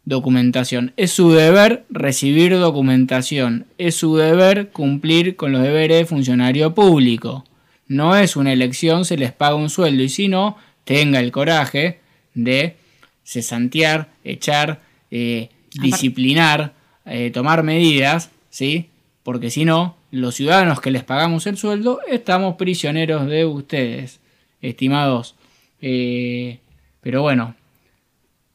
[0.05, 0.93] documentación.
[0.97, 7.45] Es su deber recibir documentación, es su deber cumplir con los deberes de funcionario público.
[7.87, 12.01] No es una elección, se les paga un sueldo y si no, tenga el coraje
[12.35, 12.75] de
[13.23, 14.81] cesantear, echar,
[15.13, 15.51] eh,
[15.81, 16.73] disciplinar,
[17.07, 18.89] eh, tomar medidas, ¿sí?
[19.23, 24.21] Porque si no, los ciudadanos que les pagamos el sueldo estamos prisioneros de ustedes,
[24.61, 25.35] estimados.
[25.81, 26.61] Eh,
[27.01, 27.55] pero bueno,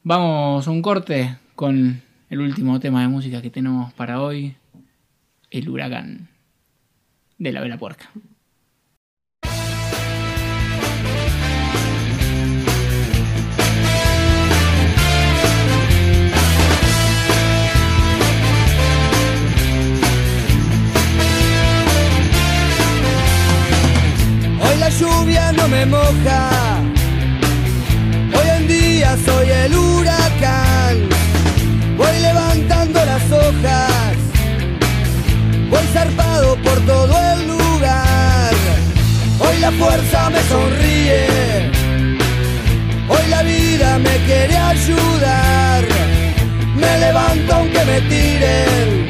[0.03, 4.55] vamos a un corte con el último tema de música que tenemos para hoy,
[5.51, 6.29] el huracán
[7.37, 8.09] de la vela puerca.
[24.61, 26.49] Hoy la lluvia no me moja.
[28.35, 30.95] Hoy en día soy el huracán.
[31.97, 34.15] Voy levantando las hojas.
[35.69, 38.53] Voy zarpado por todo el lugar.
[39.39, 41.71] Hoy la fuerza me sonríe.
[43.07, 45.83] Hoy la vida me quiere ayudar.
[46.75, 49.09] Me levanto aunque me tiren.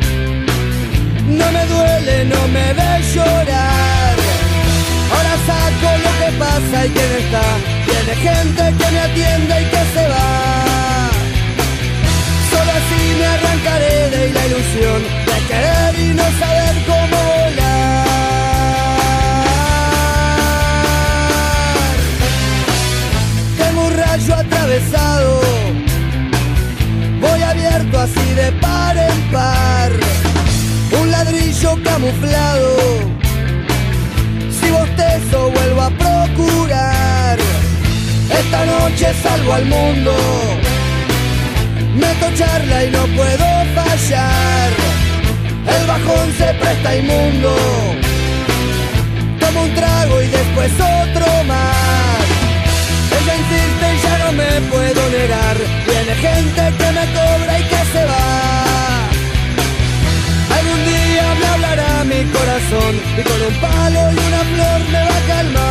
[1.37, 3.98] No me duele, no me ve llorar.
[5.11, 7.45] Ahora saco lo que pasa y quién está.
[7.85, 11.09] Tiene gente que me atiende y que se va.
[12.51, 14.99] Solo así me arrancaré de la ilusión
[15.29, 18.09] de querer y no saber cómo volar.
[23.57, 25.41] Tengo un rayo atravesado.
[27.21, 29.91] Voy abierto así de par en par.
[31.01, 33.18] Un ladrillo camuflado.
[34.99, 37.37] Bostezo vuelvo a procurar.
[38.29, 40.13] Esta noche salvo al mundo.
[41.95, 43.45] Meto charla y no puedo
[43.75, 44.69] fallar.
[45.67, 47.55] El bajón se presta inmundo.
[49.39, 52.25] Tomo un trago y después otro más.
[53.21, 55.57] Ella insiste y ya no me puedo negar.
[55.87, 58.58] Viene gente que me cobra y que se va.
[62.23, 65.68] Mi corazón y con un palo y una flor me va a calmar.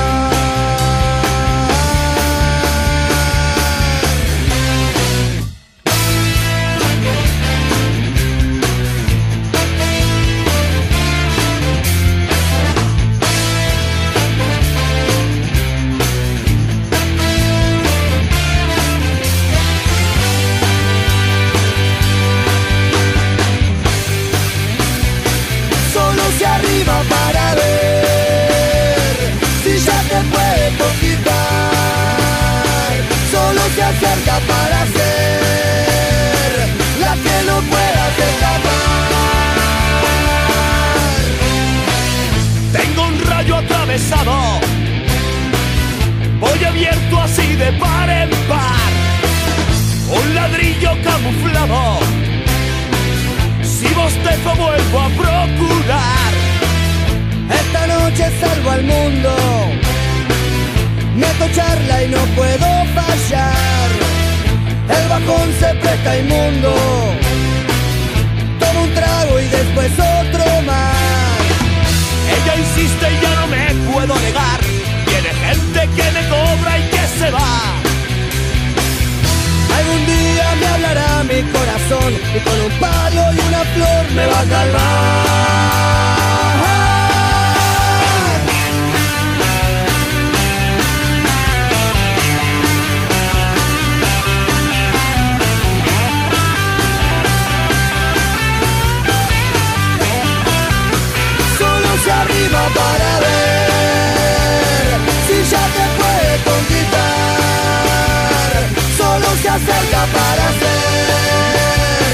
[27.08, 29.16] para ver
[29.62, 31.72] si ya te puede conquistar.
[33.30, 36.52] Solo se acerca para ser
[37.00, 39.08] la que no puedas escapar.
[42.72, 44.60] Tengo un rayo atravesado,
[46.40, 48.92] voy abierto así de par en par.
[50.10, 51.98] Un ladrillo camuflado
[53.78, 56.47] si vos bostezo vuelvo a procurar
[58.18, 59.30] Noche salvo al mundo.
[61.14, 62.66] Meto charla y no puedo
[62.96, 63.90] fallar.
[64.88, 66.74] El bajón se presta inmundo.
[68.58, 70.96] Tomo un trago y después otro más.
[72.34, 74.60] Ella insiste y ya no me puedo negar.
[75.06, 77.60] Tiene gente que me cobra y que se va.
[79.78, 84.40] Algún día me hablará mi corazón y con un palo y una flor me va
[84.40, 86.17] a calmar.
[110.12, 112.08] Para ser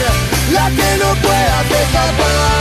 [0.52, 2.54] la que no puedas escapar.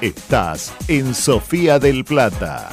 [0.00, 2.70] Estás en Sofía del Plata.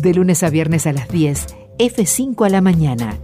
[0.00, 1.46] De lunes a viernes a las 10,
[1.78, 3.18] F5 a la mañana.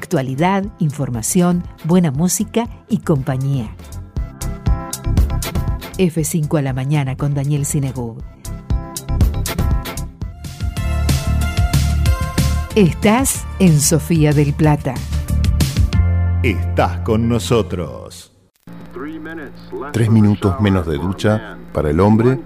[0.00, 3.74] Actualidad, información, buena música y compañía.
[5.98, 8.22] F5 a la mañana con Daniel Sinegub.
[12.76, 14.94] Estás en Sofía del Plata.
[16.44, 18.32] Estás con nosotros.
[19.92, 22.38] Tres minutos menos de ducha para el hombre,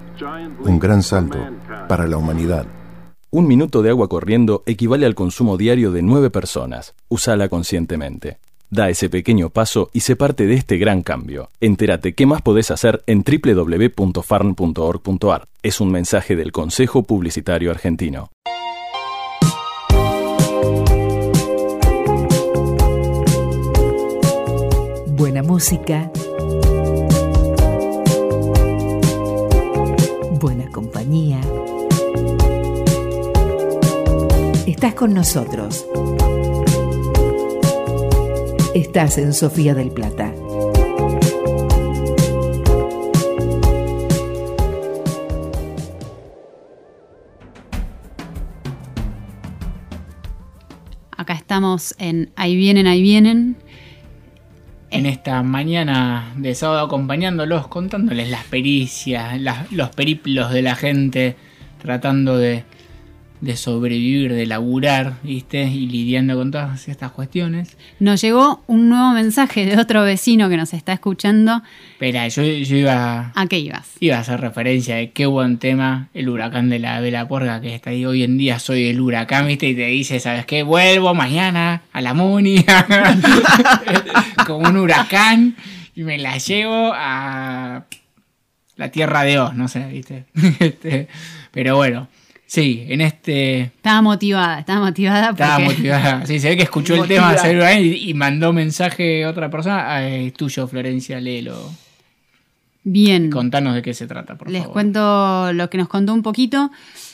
[0.59, 1.37] un gran salto
[1.87, 2.65] para la humanidad.
[3.35, 6.93] Un minuto de agua corriendo equivale al consumo diario de nueve personas.
[7.09, 8.37] Úsala conscientemente.
[8.69, 11.49] Da ese pequeño paso y sé parte de este gran cambio.
[11.59, 15.47] Entérate qué más podés hacer en www.farn.org.ar.
[15.63, 18.29] Es un mensaje del Consejo Publicitario Argentino.
[25.07, 26.11] Buena música.
[30.39, 31.41] Buena compañía.
[34.65, 35.85] Estás con nosotros.
[38.73, 40.33] Estás en Sofía del Plata.
[51.15, 53.55] Acá estamos en Ahí vienen, ahí vienen.
[54.89, 61.35] En esta mañana de sábado acompañándolos, contándoles las pericias, las- los periplos de la gente,
[61.81, 62.63] tratando de,
[63.43, 65.63] de sobrevivir, de laburar, ¿viste?
[65.63, 67.75] Y lidiando con todas estas cuestiones.
[67.99, 71.61] Nos llegó un nuevo mensaje de otro vecino que nos está escuchando.
[71.91, 73.97] Espera, yo, yo iba, ¿A qué ibas?
[73.99, 77.59] iba a hacer referencia de qué buen tema el huracán de la, de la porga
[77.59, 78.05] que está ahí.
[78.05, 79.67] Hoy en día soy el huracán, ¿viste?
[79.67, 80.63] Y te dice, ¿sabes qué?
[80.63, 82.63] Vuelvo mañana a la Muni
[84.47, 85.57] como un huracán
[85.95, 87.83] y me la llevo a
[88.77, 90.27] la tierra de Oz, no sé, ¿viste?
[90.59, 91.09] Este,
[91.51, 92.07] pero bueno,
[92.53, 93.61] sí, en este...
[93.61, 95.43] Estaba motivada, estaba motivada porque...
[95.43, 96.25] Estaba motivada.
[96.27, 97.35] Sí, se ve que escuchó el tema
[97.79, 99.91] y, y mandó mensaje a otra persona.
[99.93, 101.71] Ah, es tuyo, Florencia, léelo.
[102.83, 103.29] Bien.
[103.31, 104.73] Contanos de qué se trata, por Les favor.
[104.73, 106.69] cuento lo que nos contó un poquito.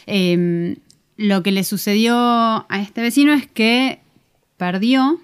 [0.08, 0.76] Eh,
[1.18, 4.00] lo que le sucedió a este vecino es que
[4.58, 5.20] perdió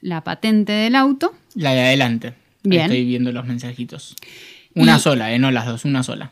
[0.00, 1.34] la patente del auto.
[1.54, 2.28] La de adelante.
[2.28, 2.34] Ahí
[2.70, 2.82] Bien.
[2.82, 4.14] Estoy viendo los mensajitos.
[4.74, 6.30] Una Y- sola, eh, no las dos, una sola.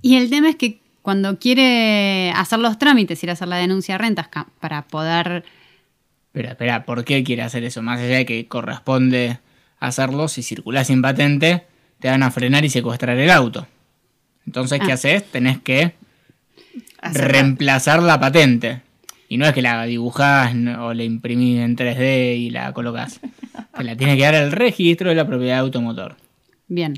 [0.00, 3.94] Y el tema es que cuando quiere hacer los trámites, ir a hacer la denuncia
[3.94, 4.26] de rentas
[4.58, 5.44] para poder...
[6.32, 7.80] Pero espera, ¿por qué quiere hacer eso?
[7.80, 9.38] Más allá de que corresponde
[9.78, 11.62] hacerlo, si circulás sin patente,
[12.00, 13.68] te van a frenar y secuestrar el auto.
[14.46, 14.94] Entonces, ¿qué Ah.
[14.94, 15.22] haces?
[15.30, 15.94] Tenés que
[17.00, 17.28] Hacerla.
[17.28, 18.80] reemplazar la patente.
[19.28, 23.20] Y no es que la dibujás o la imprimís en 3D y la colocas.
[23.76, 26.16] Te la tiene que dar el registro de la propiedad de automotor.
[26.66, 26.94] Bien,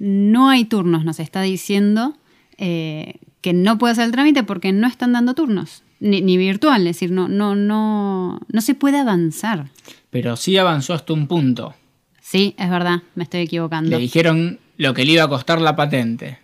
[0.00, 2.16] no hay turnos, nos está diciendo
[2.58, 6.86] eh, que no puede hacer el trámite porque no están dando turnos, ni, ni virtual,
[6.86, 9.66] es decir, no, no, no, no se puede avanzar.
[10.10, 11.74] Pero sí avanzó hasta un punto.
[12.22, 13.90] Sí, es verdad, me estoy equivocando.
[13.90, 16.38] Le dijeron lo que le iba a costar la patente.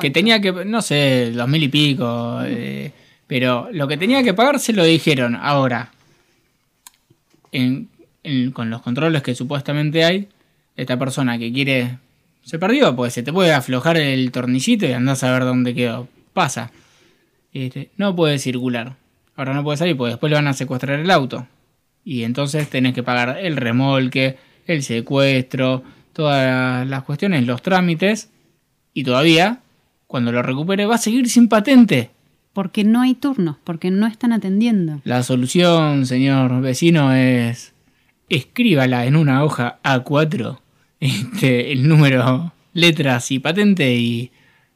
[0.00, 2.40] Que tenía que, no sé, dos mil y pico.
[2.44, 2.92] eh,
[3.26, 5.34] pero lo que tenía que pagar se lo dijeron.
[5.34, 5.90] Ahora,
[7.52, 7.88] en-
[8.22, 10.28] en- con los controles que supuestamente hay,
[10.76, 11.98] esta persona que quiere...
[12.44, 16.08] Se perdió, pues se te puede aflojar el tornillito y andás a ver dónde quedó.
[16.32, 16.70] Pasa.
[17.52, 18.96] Este, no puede circular.
[19.36, 21.46] Ahora no puede salir porque después le van a secuestrar el auto.
[22.04, 28.30] Y entonces tenés que pagar el remolque, el secuestro, todas las cuestiones, los trámites.
[28.94, 29.60] Y todavía,
[30.06, 32.10] cuando lo recupere, va a seguir sin patente.
[32.52, 35.00] Porque no hay turnos, porque no están atendiendo.
[35.04, 37.74] La solución, señor vecino, es
[38.28, 40.58] escríbala en una hoja A4,
[41.00, 44.30] este, el número, letras y patente y,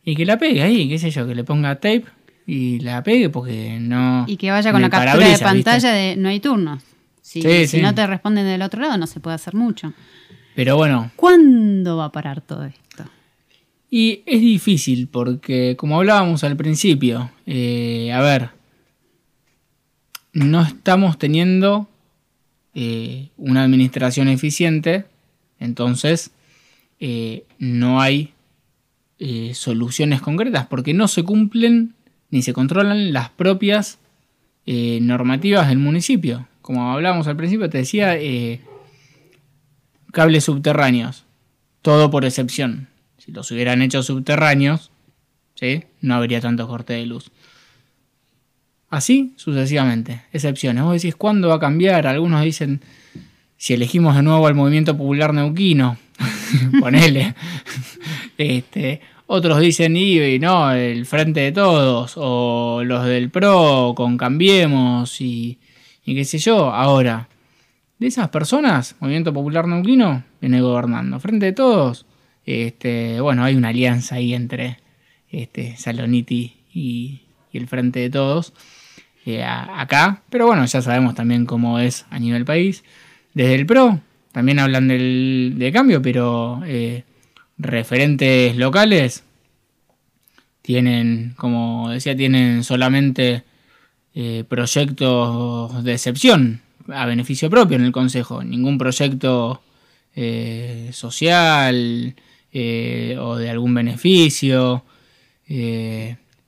[0.05, 2.05] y que la pegue ahí, qué sé yo, que le ponga tape
[2.47, 4.25] y la pegue porque no...
[4.27, 6.83] Y que vaya con la captura de pantalla de no hay turnos.
[7.21, 7.81] Si, Sí, si sí.
[7.83, 9.93] no te responden del otro lado, no se puede hacer mucho.
[10.55, 13.05] Pero bueno, ¿Cuándo va a parar todo esto?
[13.91, 18.51] Y es difícil porque, como hablábamos al principio, eh, a ver,
[20.33, 21.89] no estamos teniendo
[22.75, 25.05] eh, una administración eficiente,
[25.61, 26.31] entonces
[27.01, 28.32] eh, no hay
[29.19, 31.95] eh, soluciones concretas porque no se cumplen
[32.31, 33.99] ni se controlan las propias
[34.67, 36.49] eh, normativas del municipio.
[36.63, 38.61] Como hablábamos al principio, te decía, eh,
[40.13, 41.25] cables subterráneos,
[41.83, 42.89] todo por excepción.
[43.19, 44.91] Si los hubieran hecho subterráneos,
[45.55, 45.85] ¿sí?
[46.01, 47.31] no habría tanto corte de luz.
[48.89, 50.85] Así sucesivamente, excepciones.
[50.85, 52.07] Vos decís, ¿cuándo va a cambiar?
[52.07, 52.83] Algunos dicen,
[53.57, 55.97] si elegimos de nuevo al movimiento popular neuquino,
[56.81, 57.35] ponele.
[58.39, 65.21] este, otros dicen, y, no, el frente de todos, o los del PRO con Cambiemos,
[65.21, 65.59] y,
[66.05, 66.71] y qué sé yo.
[66.71, 67.29] Ahora,
[67.99, 71.21] de esas personas, Movimiento Popular Neuquino viene gobernando.
[71.21, 72.05] Frente de todos,
[72.45, 74.79] este, bueno, hay una alianza ahí entre
[75.31, 77.21] este, Saloniti y,
[77.53, 78.55] el Frente de Todos
[79.27, 82.83] eh, acá, pero bueno, ya sabemos también cómo es a nivel país.
[83.35, 84.01] Desde el PRO
[84.33, 87.05] también hablan del, de cambio, pero eh,
[87.59, 89.25] referentes locales
[90.63, 93.45] tienen, como decía, tienen solamente
[94.15, 98.43] eh, proyectos de excepción a beneficio propio en el Consejo.
[98.43, 99.63] Ningún proyecto
[100.15, 102.15] eh, social
[102.55, 104.85] o de algún beneficio.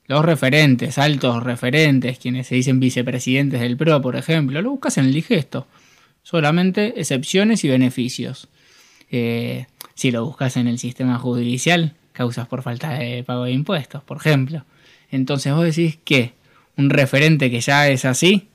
[0.07, 5.07] Los referentes, altos referentes, quienes se dicen vicepresidentes del PRO, por ejemplo, lo buscas en
[5.07, 5.67] el digesto.
[6.25, 8.49] Solamente excepciones y beneficios.
[9.11, 14.03] Eh, si lo buscas en el sistema judicial, causas por falta de pago de impuestos,
[14.03, 14.65] por ejemplo.
[15.11, 16.33] Entonces vos decís que
[16.77, 18.49] un referente que ya es así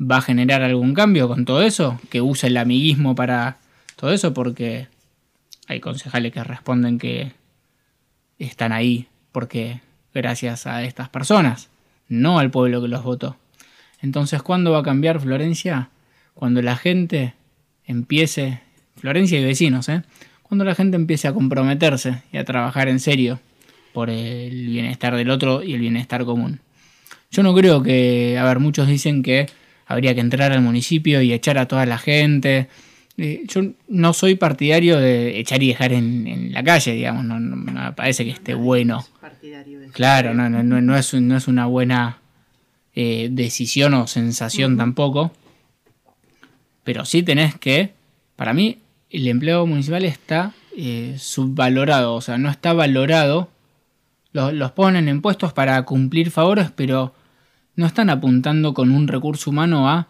[0.00, 3.58] va a generar algún cambio con todo eso, que use el amiguismo para
[3.96, 4.86] todo eso, porque
[5.66, 7.32] hay concejales que responden que
[8.38, 9.80] están ahí porque
[10.14, 11.68] gracias a estas personas,
[12.08, 13.36] no al pueblo que los votó.
[14.00, 15.90] Entonces, ¿cuándo va a cambiar Florencia?
[16.38, 17.34] Cuando la gente
[17.84, 18.60] empiece,
[18.96, 20.02] Florencia y vecinos, ¿eh?
[20.42, 23.40] Cuando la gente empiece a comprometerse y a trabajar en serio
[23.92, 26.60] por el bienestar del otro y el bienestar común.
[27.32, 29.46] Yo no creo que, a ver, muchos dicen que
[29.86, 32.68] habría que entrar al municipio y echar a toda la gente.
[33.16, 37.40] Eh, yo no soy partidario de echar y dejar en, en la calle, digamos, no,
[37.40, 39.04] no- no me parece que esté bueno.
[39.92, 42.18] Claro, no, no, no, no es, no es una buena
[42.94, 45.32] eh, decisión o sensación tampoco.
[46.88, 47.92] Pero sí tenés que,
[48.34, 48.78] para mí,
[49.10, 53.50] el empleo municipal está eh, subvalorado, o sea, no está valorado.
[54.32, 57.12] Los, los ponen en puestos para cumplir favores, pero
[57.76, 60.08] no están apuntando con un recurso humano a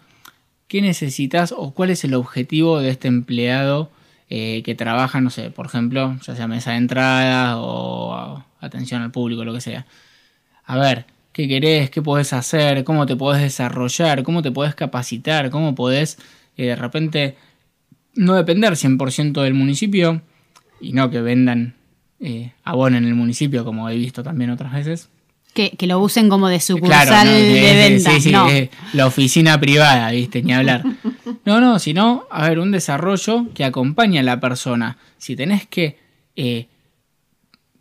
[0.69, 3.91] qué necesitas o cuál es el objetivo de este empleado
[4.31, 9.11] eh, que trabaja, no sé, por ejemplo, ya sea mesa de entrada o atención al
[9.11, 9.85] público, lo que sea.
[10.65, 11.91] A ver, ¿qué querés?
[11.91, 12.85] ¿Qué podés hacer?
[12.85, 14.23] ¿Cómo te podés desarrollar?
[14.23, 15.51] ¿Cómo te podés capacitar?
[15.51, 16.19] ¿Cómo podés
[16.67, 17.37] de repente
[18.15, 20.23] no depender 100% del municipio
[20.81, 21.75] y no que vendan
[22.21, 25.09] eh, abono en el municipio, como he visto también otras veces?
[25.55, 28.11] Que, que lo usen como de sucursal Claro, no, de eh, venta.
[28.13, 28.47] sí, sí, no.
[28.93, 30.85] la oficina privada, viste, ni hablar.
[31.45, 34.99] No, no, sino, a ver, un desarrollo que acompañe a la persona.
[35.17, 35.99] Si tenés que
[36.37, 36.69] eh,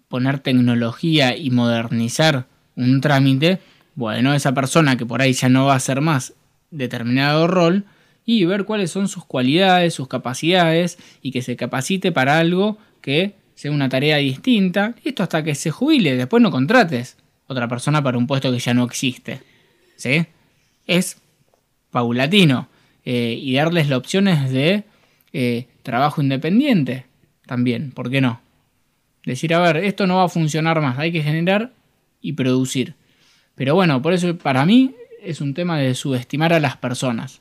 [0.07, 3.59] poner tecnología y modernizar un trámite,
[3.95, 6.34] bueno, esa persona que por ahí ya no va a hacer más
[6.71, 7.86] determinado rol
[8.28, 13.36] y ver cuáles son sus cualidades, sus capacidades y que se capacite para algo que
[13.55, 14.93] sea una tarea distinta.
[15.05, 17.15] Esto hasta que se jubile, después no contrates
[17.47, 19.41] otra persona para un puesto que ya no existe.
[19.95, 20.25] ¿Sí?
[20.86, 21.21] Es
[21.89, 22.67] paulatino.
[23.05, 24.84] eh, y darles las opciones de
[25.32, 27.05] eh, trabajo independiente
[27.45, 28.41] también, ¿por qué no?
[29.25, 31.71] Decir, a ver, esto no va a funcionar más, hay que generar
[32.21, 32.95] y producir.
[33.55, 37.39] Pero bueno, por eso para mí es un tema de subestimar a las personas.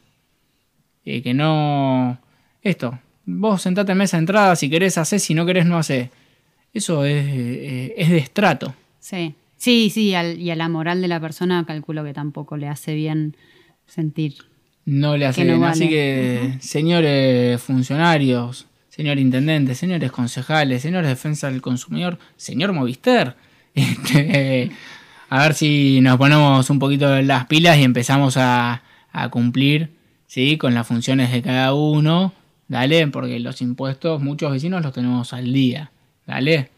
[1.06, 2.18] Eh, que no...
[2.62, 6.10] Esto, vos sentate en mesa de entrada, si querés hacer, si no querés no hacer.
[6.74, 8.74] Eso es, eh, es de estrato.
[9.00, 12.68] Sí, sí, sí, al- y a la moral de la persona calculo que tampoco le
[12.68, 13.36] hace bien
[13.86, 14.34] sentir
[14.84, 15.60] no le hace no bien.
[15.60, 15.72] vale.
[15.72, 23.34] Así que, señores funcionarios, señor intendente, señores concejales, señores defensa del consumidor, señor Movister,
[23.74, 24.70] este,
[25.28, 28.82] a ver si nos ponemos un poquito las pilas y empezamos a,
[29.12, 29.90] a cumplir
[30.26, 30.58] ¿sí?
[30.58, 32.32] con las funciones de cada uno.
[32.68, 35.90] Dale, porque los impuestos muchos vecinos los tenemos al día.
[36.26, 36.70] Dale.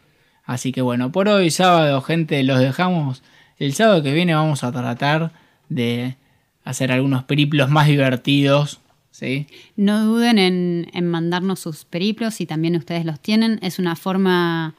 [0.45, 3.23] Así que bueno, por hoy sábado, gente, los dejamos.
[3.59, 5.33] El sábado que viene vamos a tratar
[5.69, 6.17] de
[6.65, 8.81] hacer algunos periplos más divertidos.
[9.11, 9.47] ¿sí?
[9.77, 13.59] No duden en, en mandarnos sus periplos si también ustedes los tienen.
[13.63, 14.75] Es una forma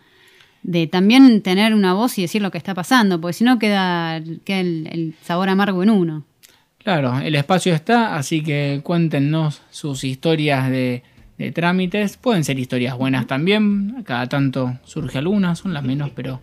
[0.63, 4.21] de también tener una voz y decir lo que está pasando, porque si no queda,
[4.43, 6.23] queda el, el sabor amargo en uno.
[6.89, 11.03] Claro, el espacio está, así que cuéntenos sus historias de,
[11.37, 12.17] de trámites.
[12.17, 16.41] Pueden ser historias buenas también, cada tanto surge alguna, son las menos, pero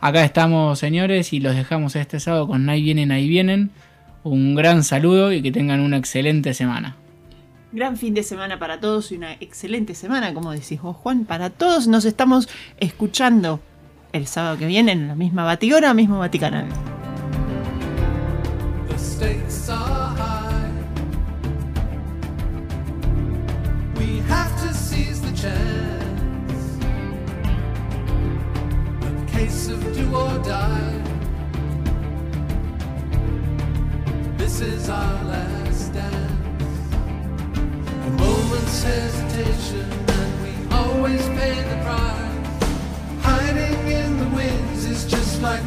[0.00, 3.70] acá estamos, señores, y los dejamos este sábado con Ahí vienen, ahí vienen.
[4.24, 6.96] Un gran saludo y que tengan una excelente semana.
[7.70, 11.26] Gran fin de semana para todos y una excelente semana, como decís vos, Juan.
[11.26, 12.48] Para todos nos estamos
[12.80, 13.60] escuchando
[14.14, 16.68] el sábado que viene en la misma Batigora, mismo Vaticanal.
[19.18, 20.70] Stakes are high.
[23.96, 26.62] We have to seize the chance.
[29.02, 31.02] A case of do or die.
[34.36, 36.94] This is our last dance.
[38.06, 42.62] A moment's hesitation, and we always pay the price.
[43.24, 45.64] Hiding in the winds is just like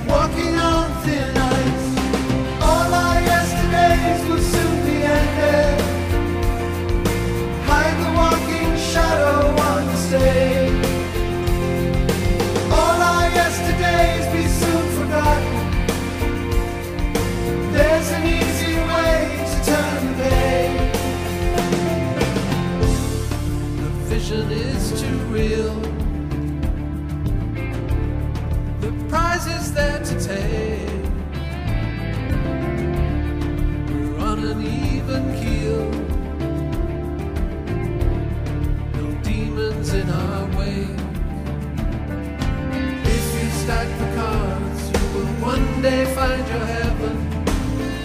[45.81, 47.43] will one day find your heaven.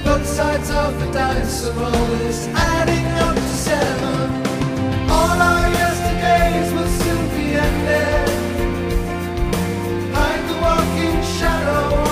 [0.05, 5.11] Both sides of the dice are always adding up to seven.
[5.11, 8.29] All our yesterdays will soon be ended.
[10.14, 12.05] Hide the walking shadow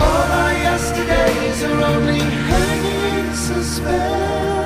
[0.00, 4.57] All our yesterdays are only hanging in suspense.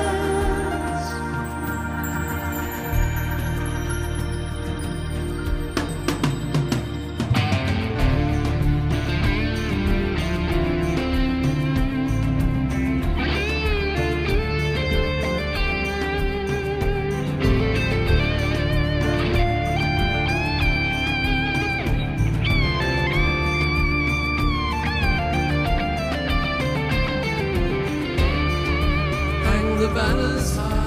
[29.83, 30.55] The banners.
[30.55, 30.82] high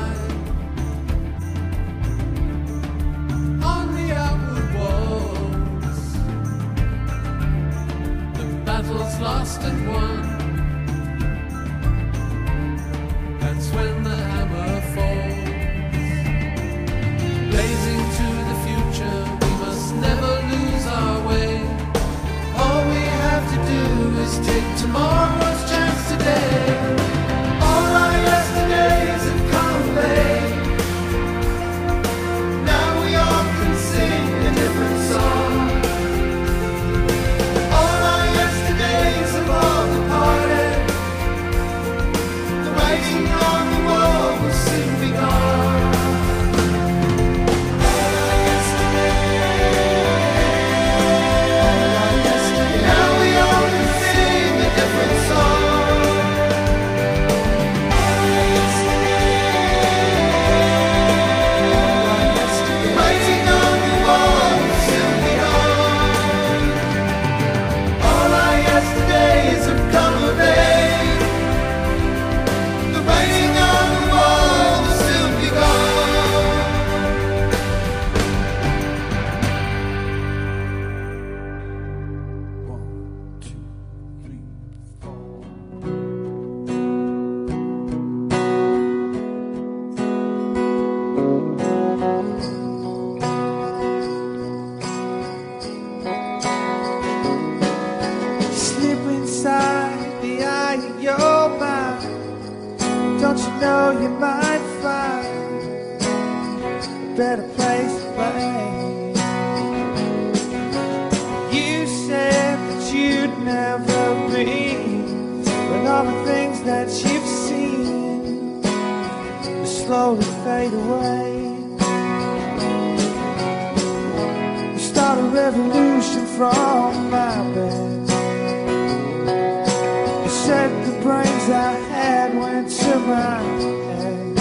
[131.02, 134.38] brains I had went to my head.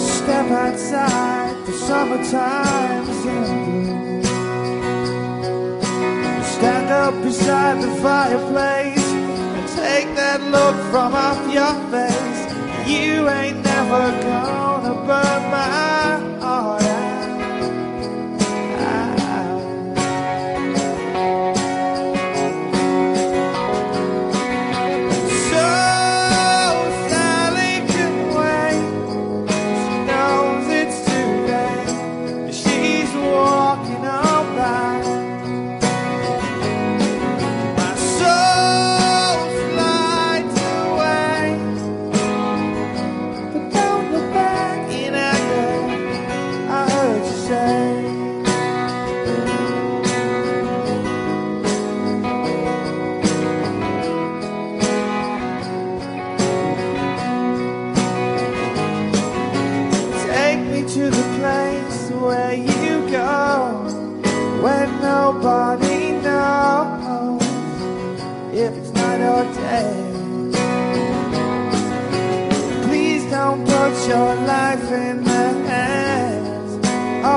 [0.00, 4.22] Step outside, the summertime's in.
[6.54, 9.08] Stand up beside the fireplace
[9.56, 12.42] and take that look from off your face.
[12.88, 16.17] You ain't never gonna burn my.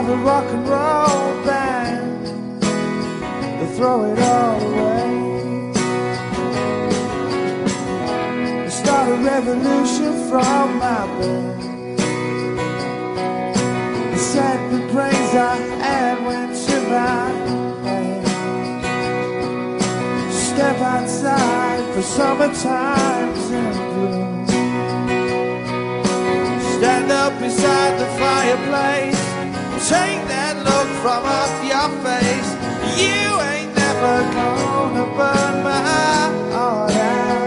[0.02, 2.26] of a rock and roll band
[3.60, 5.74] to throw it all away.
[8.68, 12.00] Start a revolution from my bed.
[14.18, 15.56] Set the brains I
[15.86, 17.30] had went to my
[17.86, 18.24] head.
[20.32, 24.48] Step outside for summertime's in bloom.
[26.76, 29.41] Stand up beside the fireplace
[29.90, 32.50] take that look from off your face.
[33.02, 35.82] You ain't never gonna burn my
[36.54, 37.41] heart out.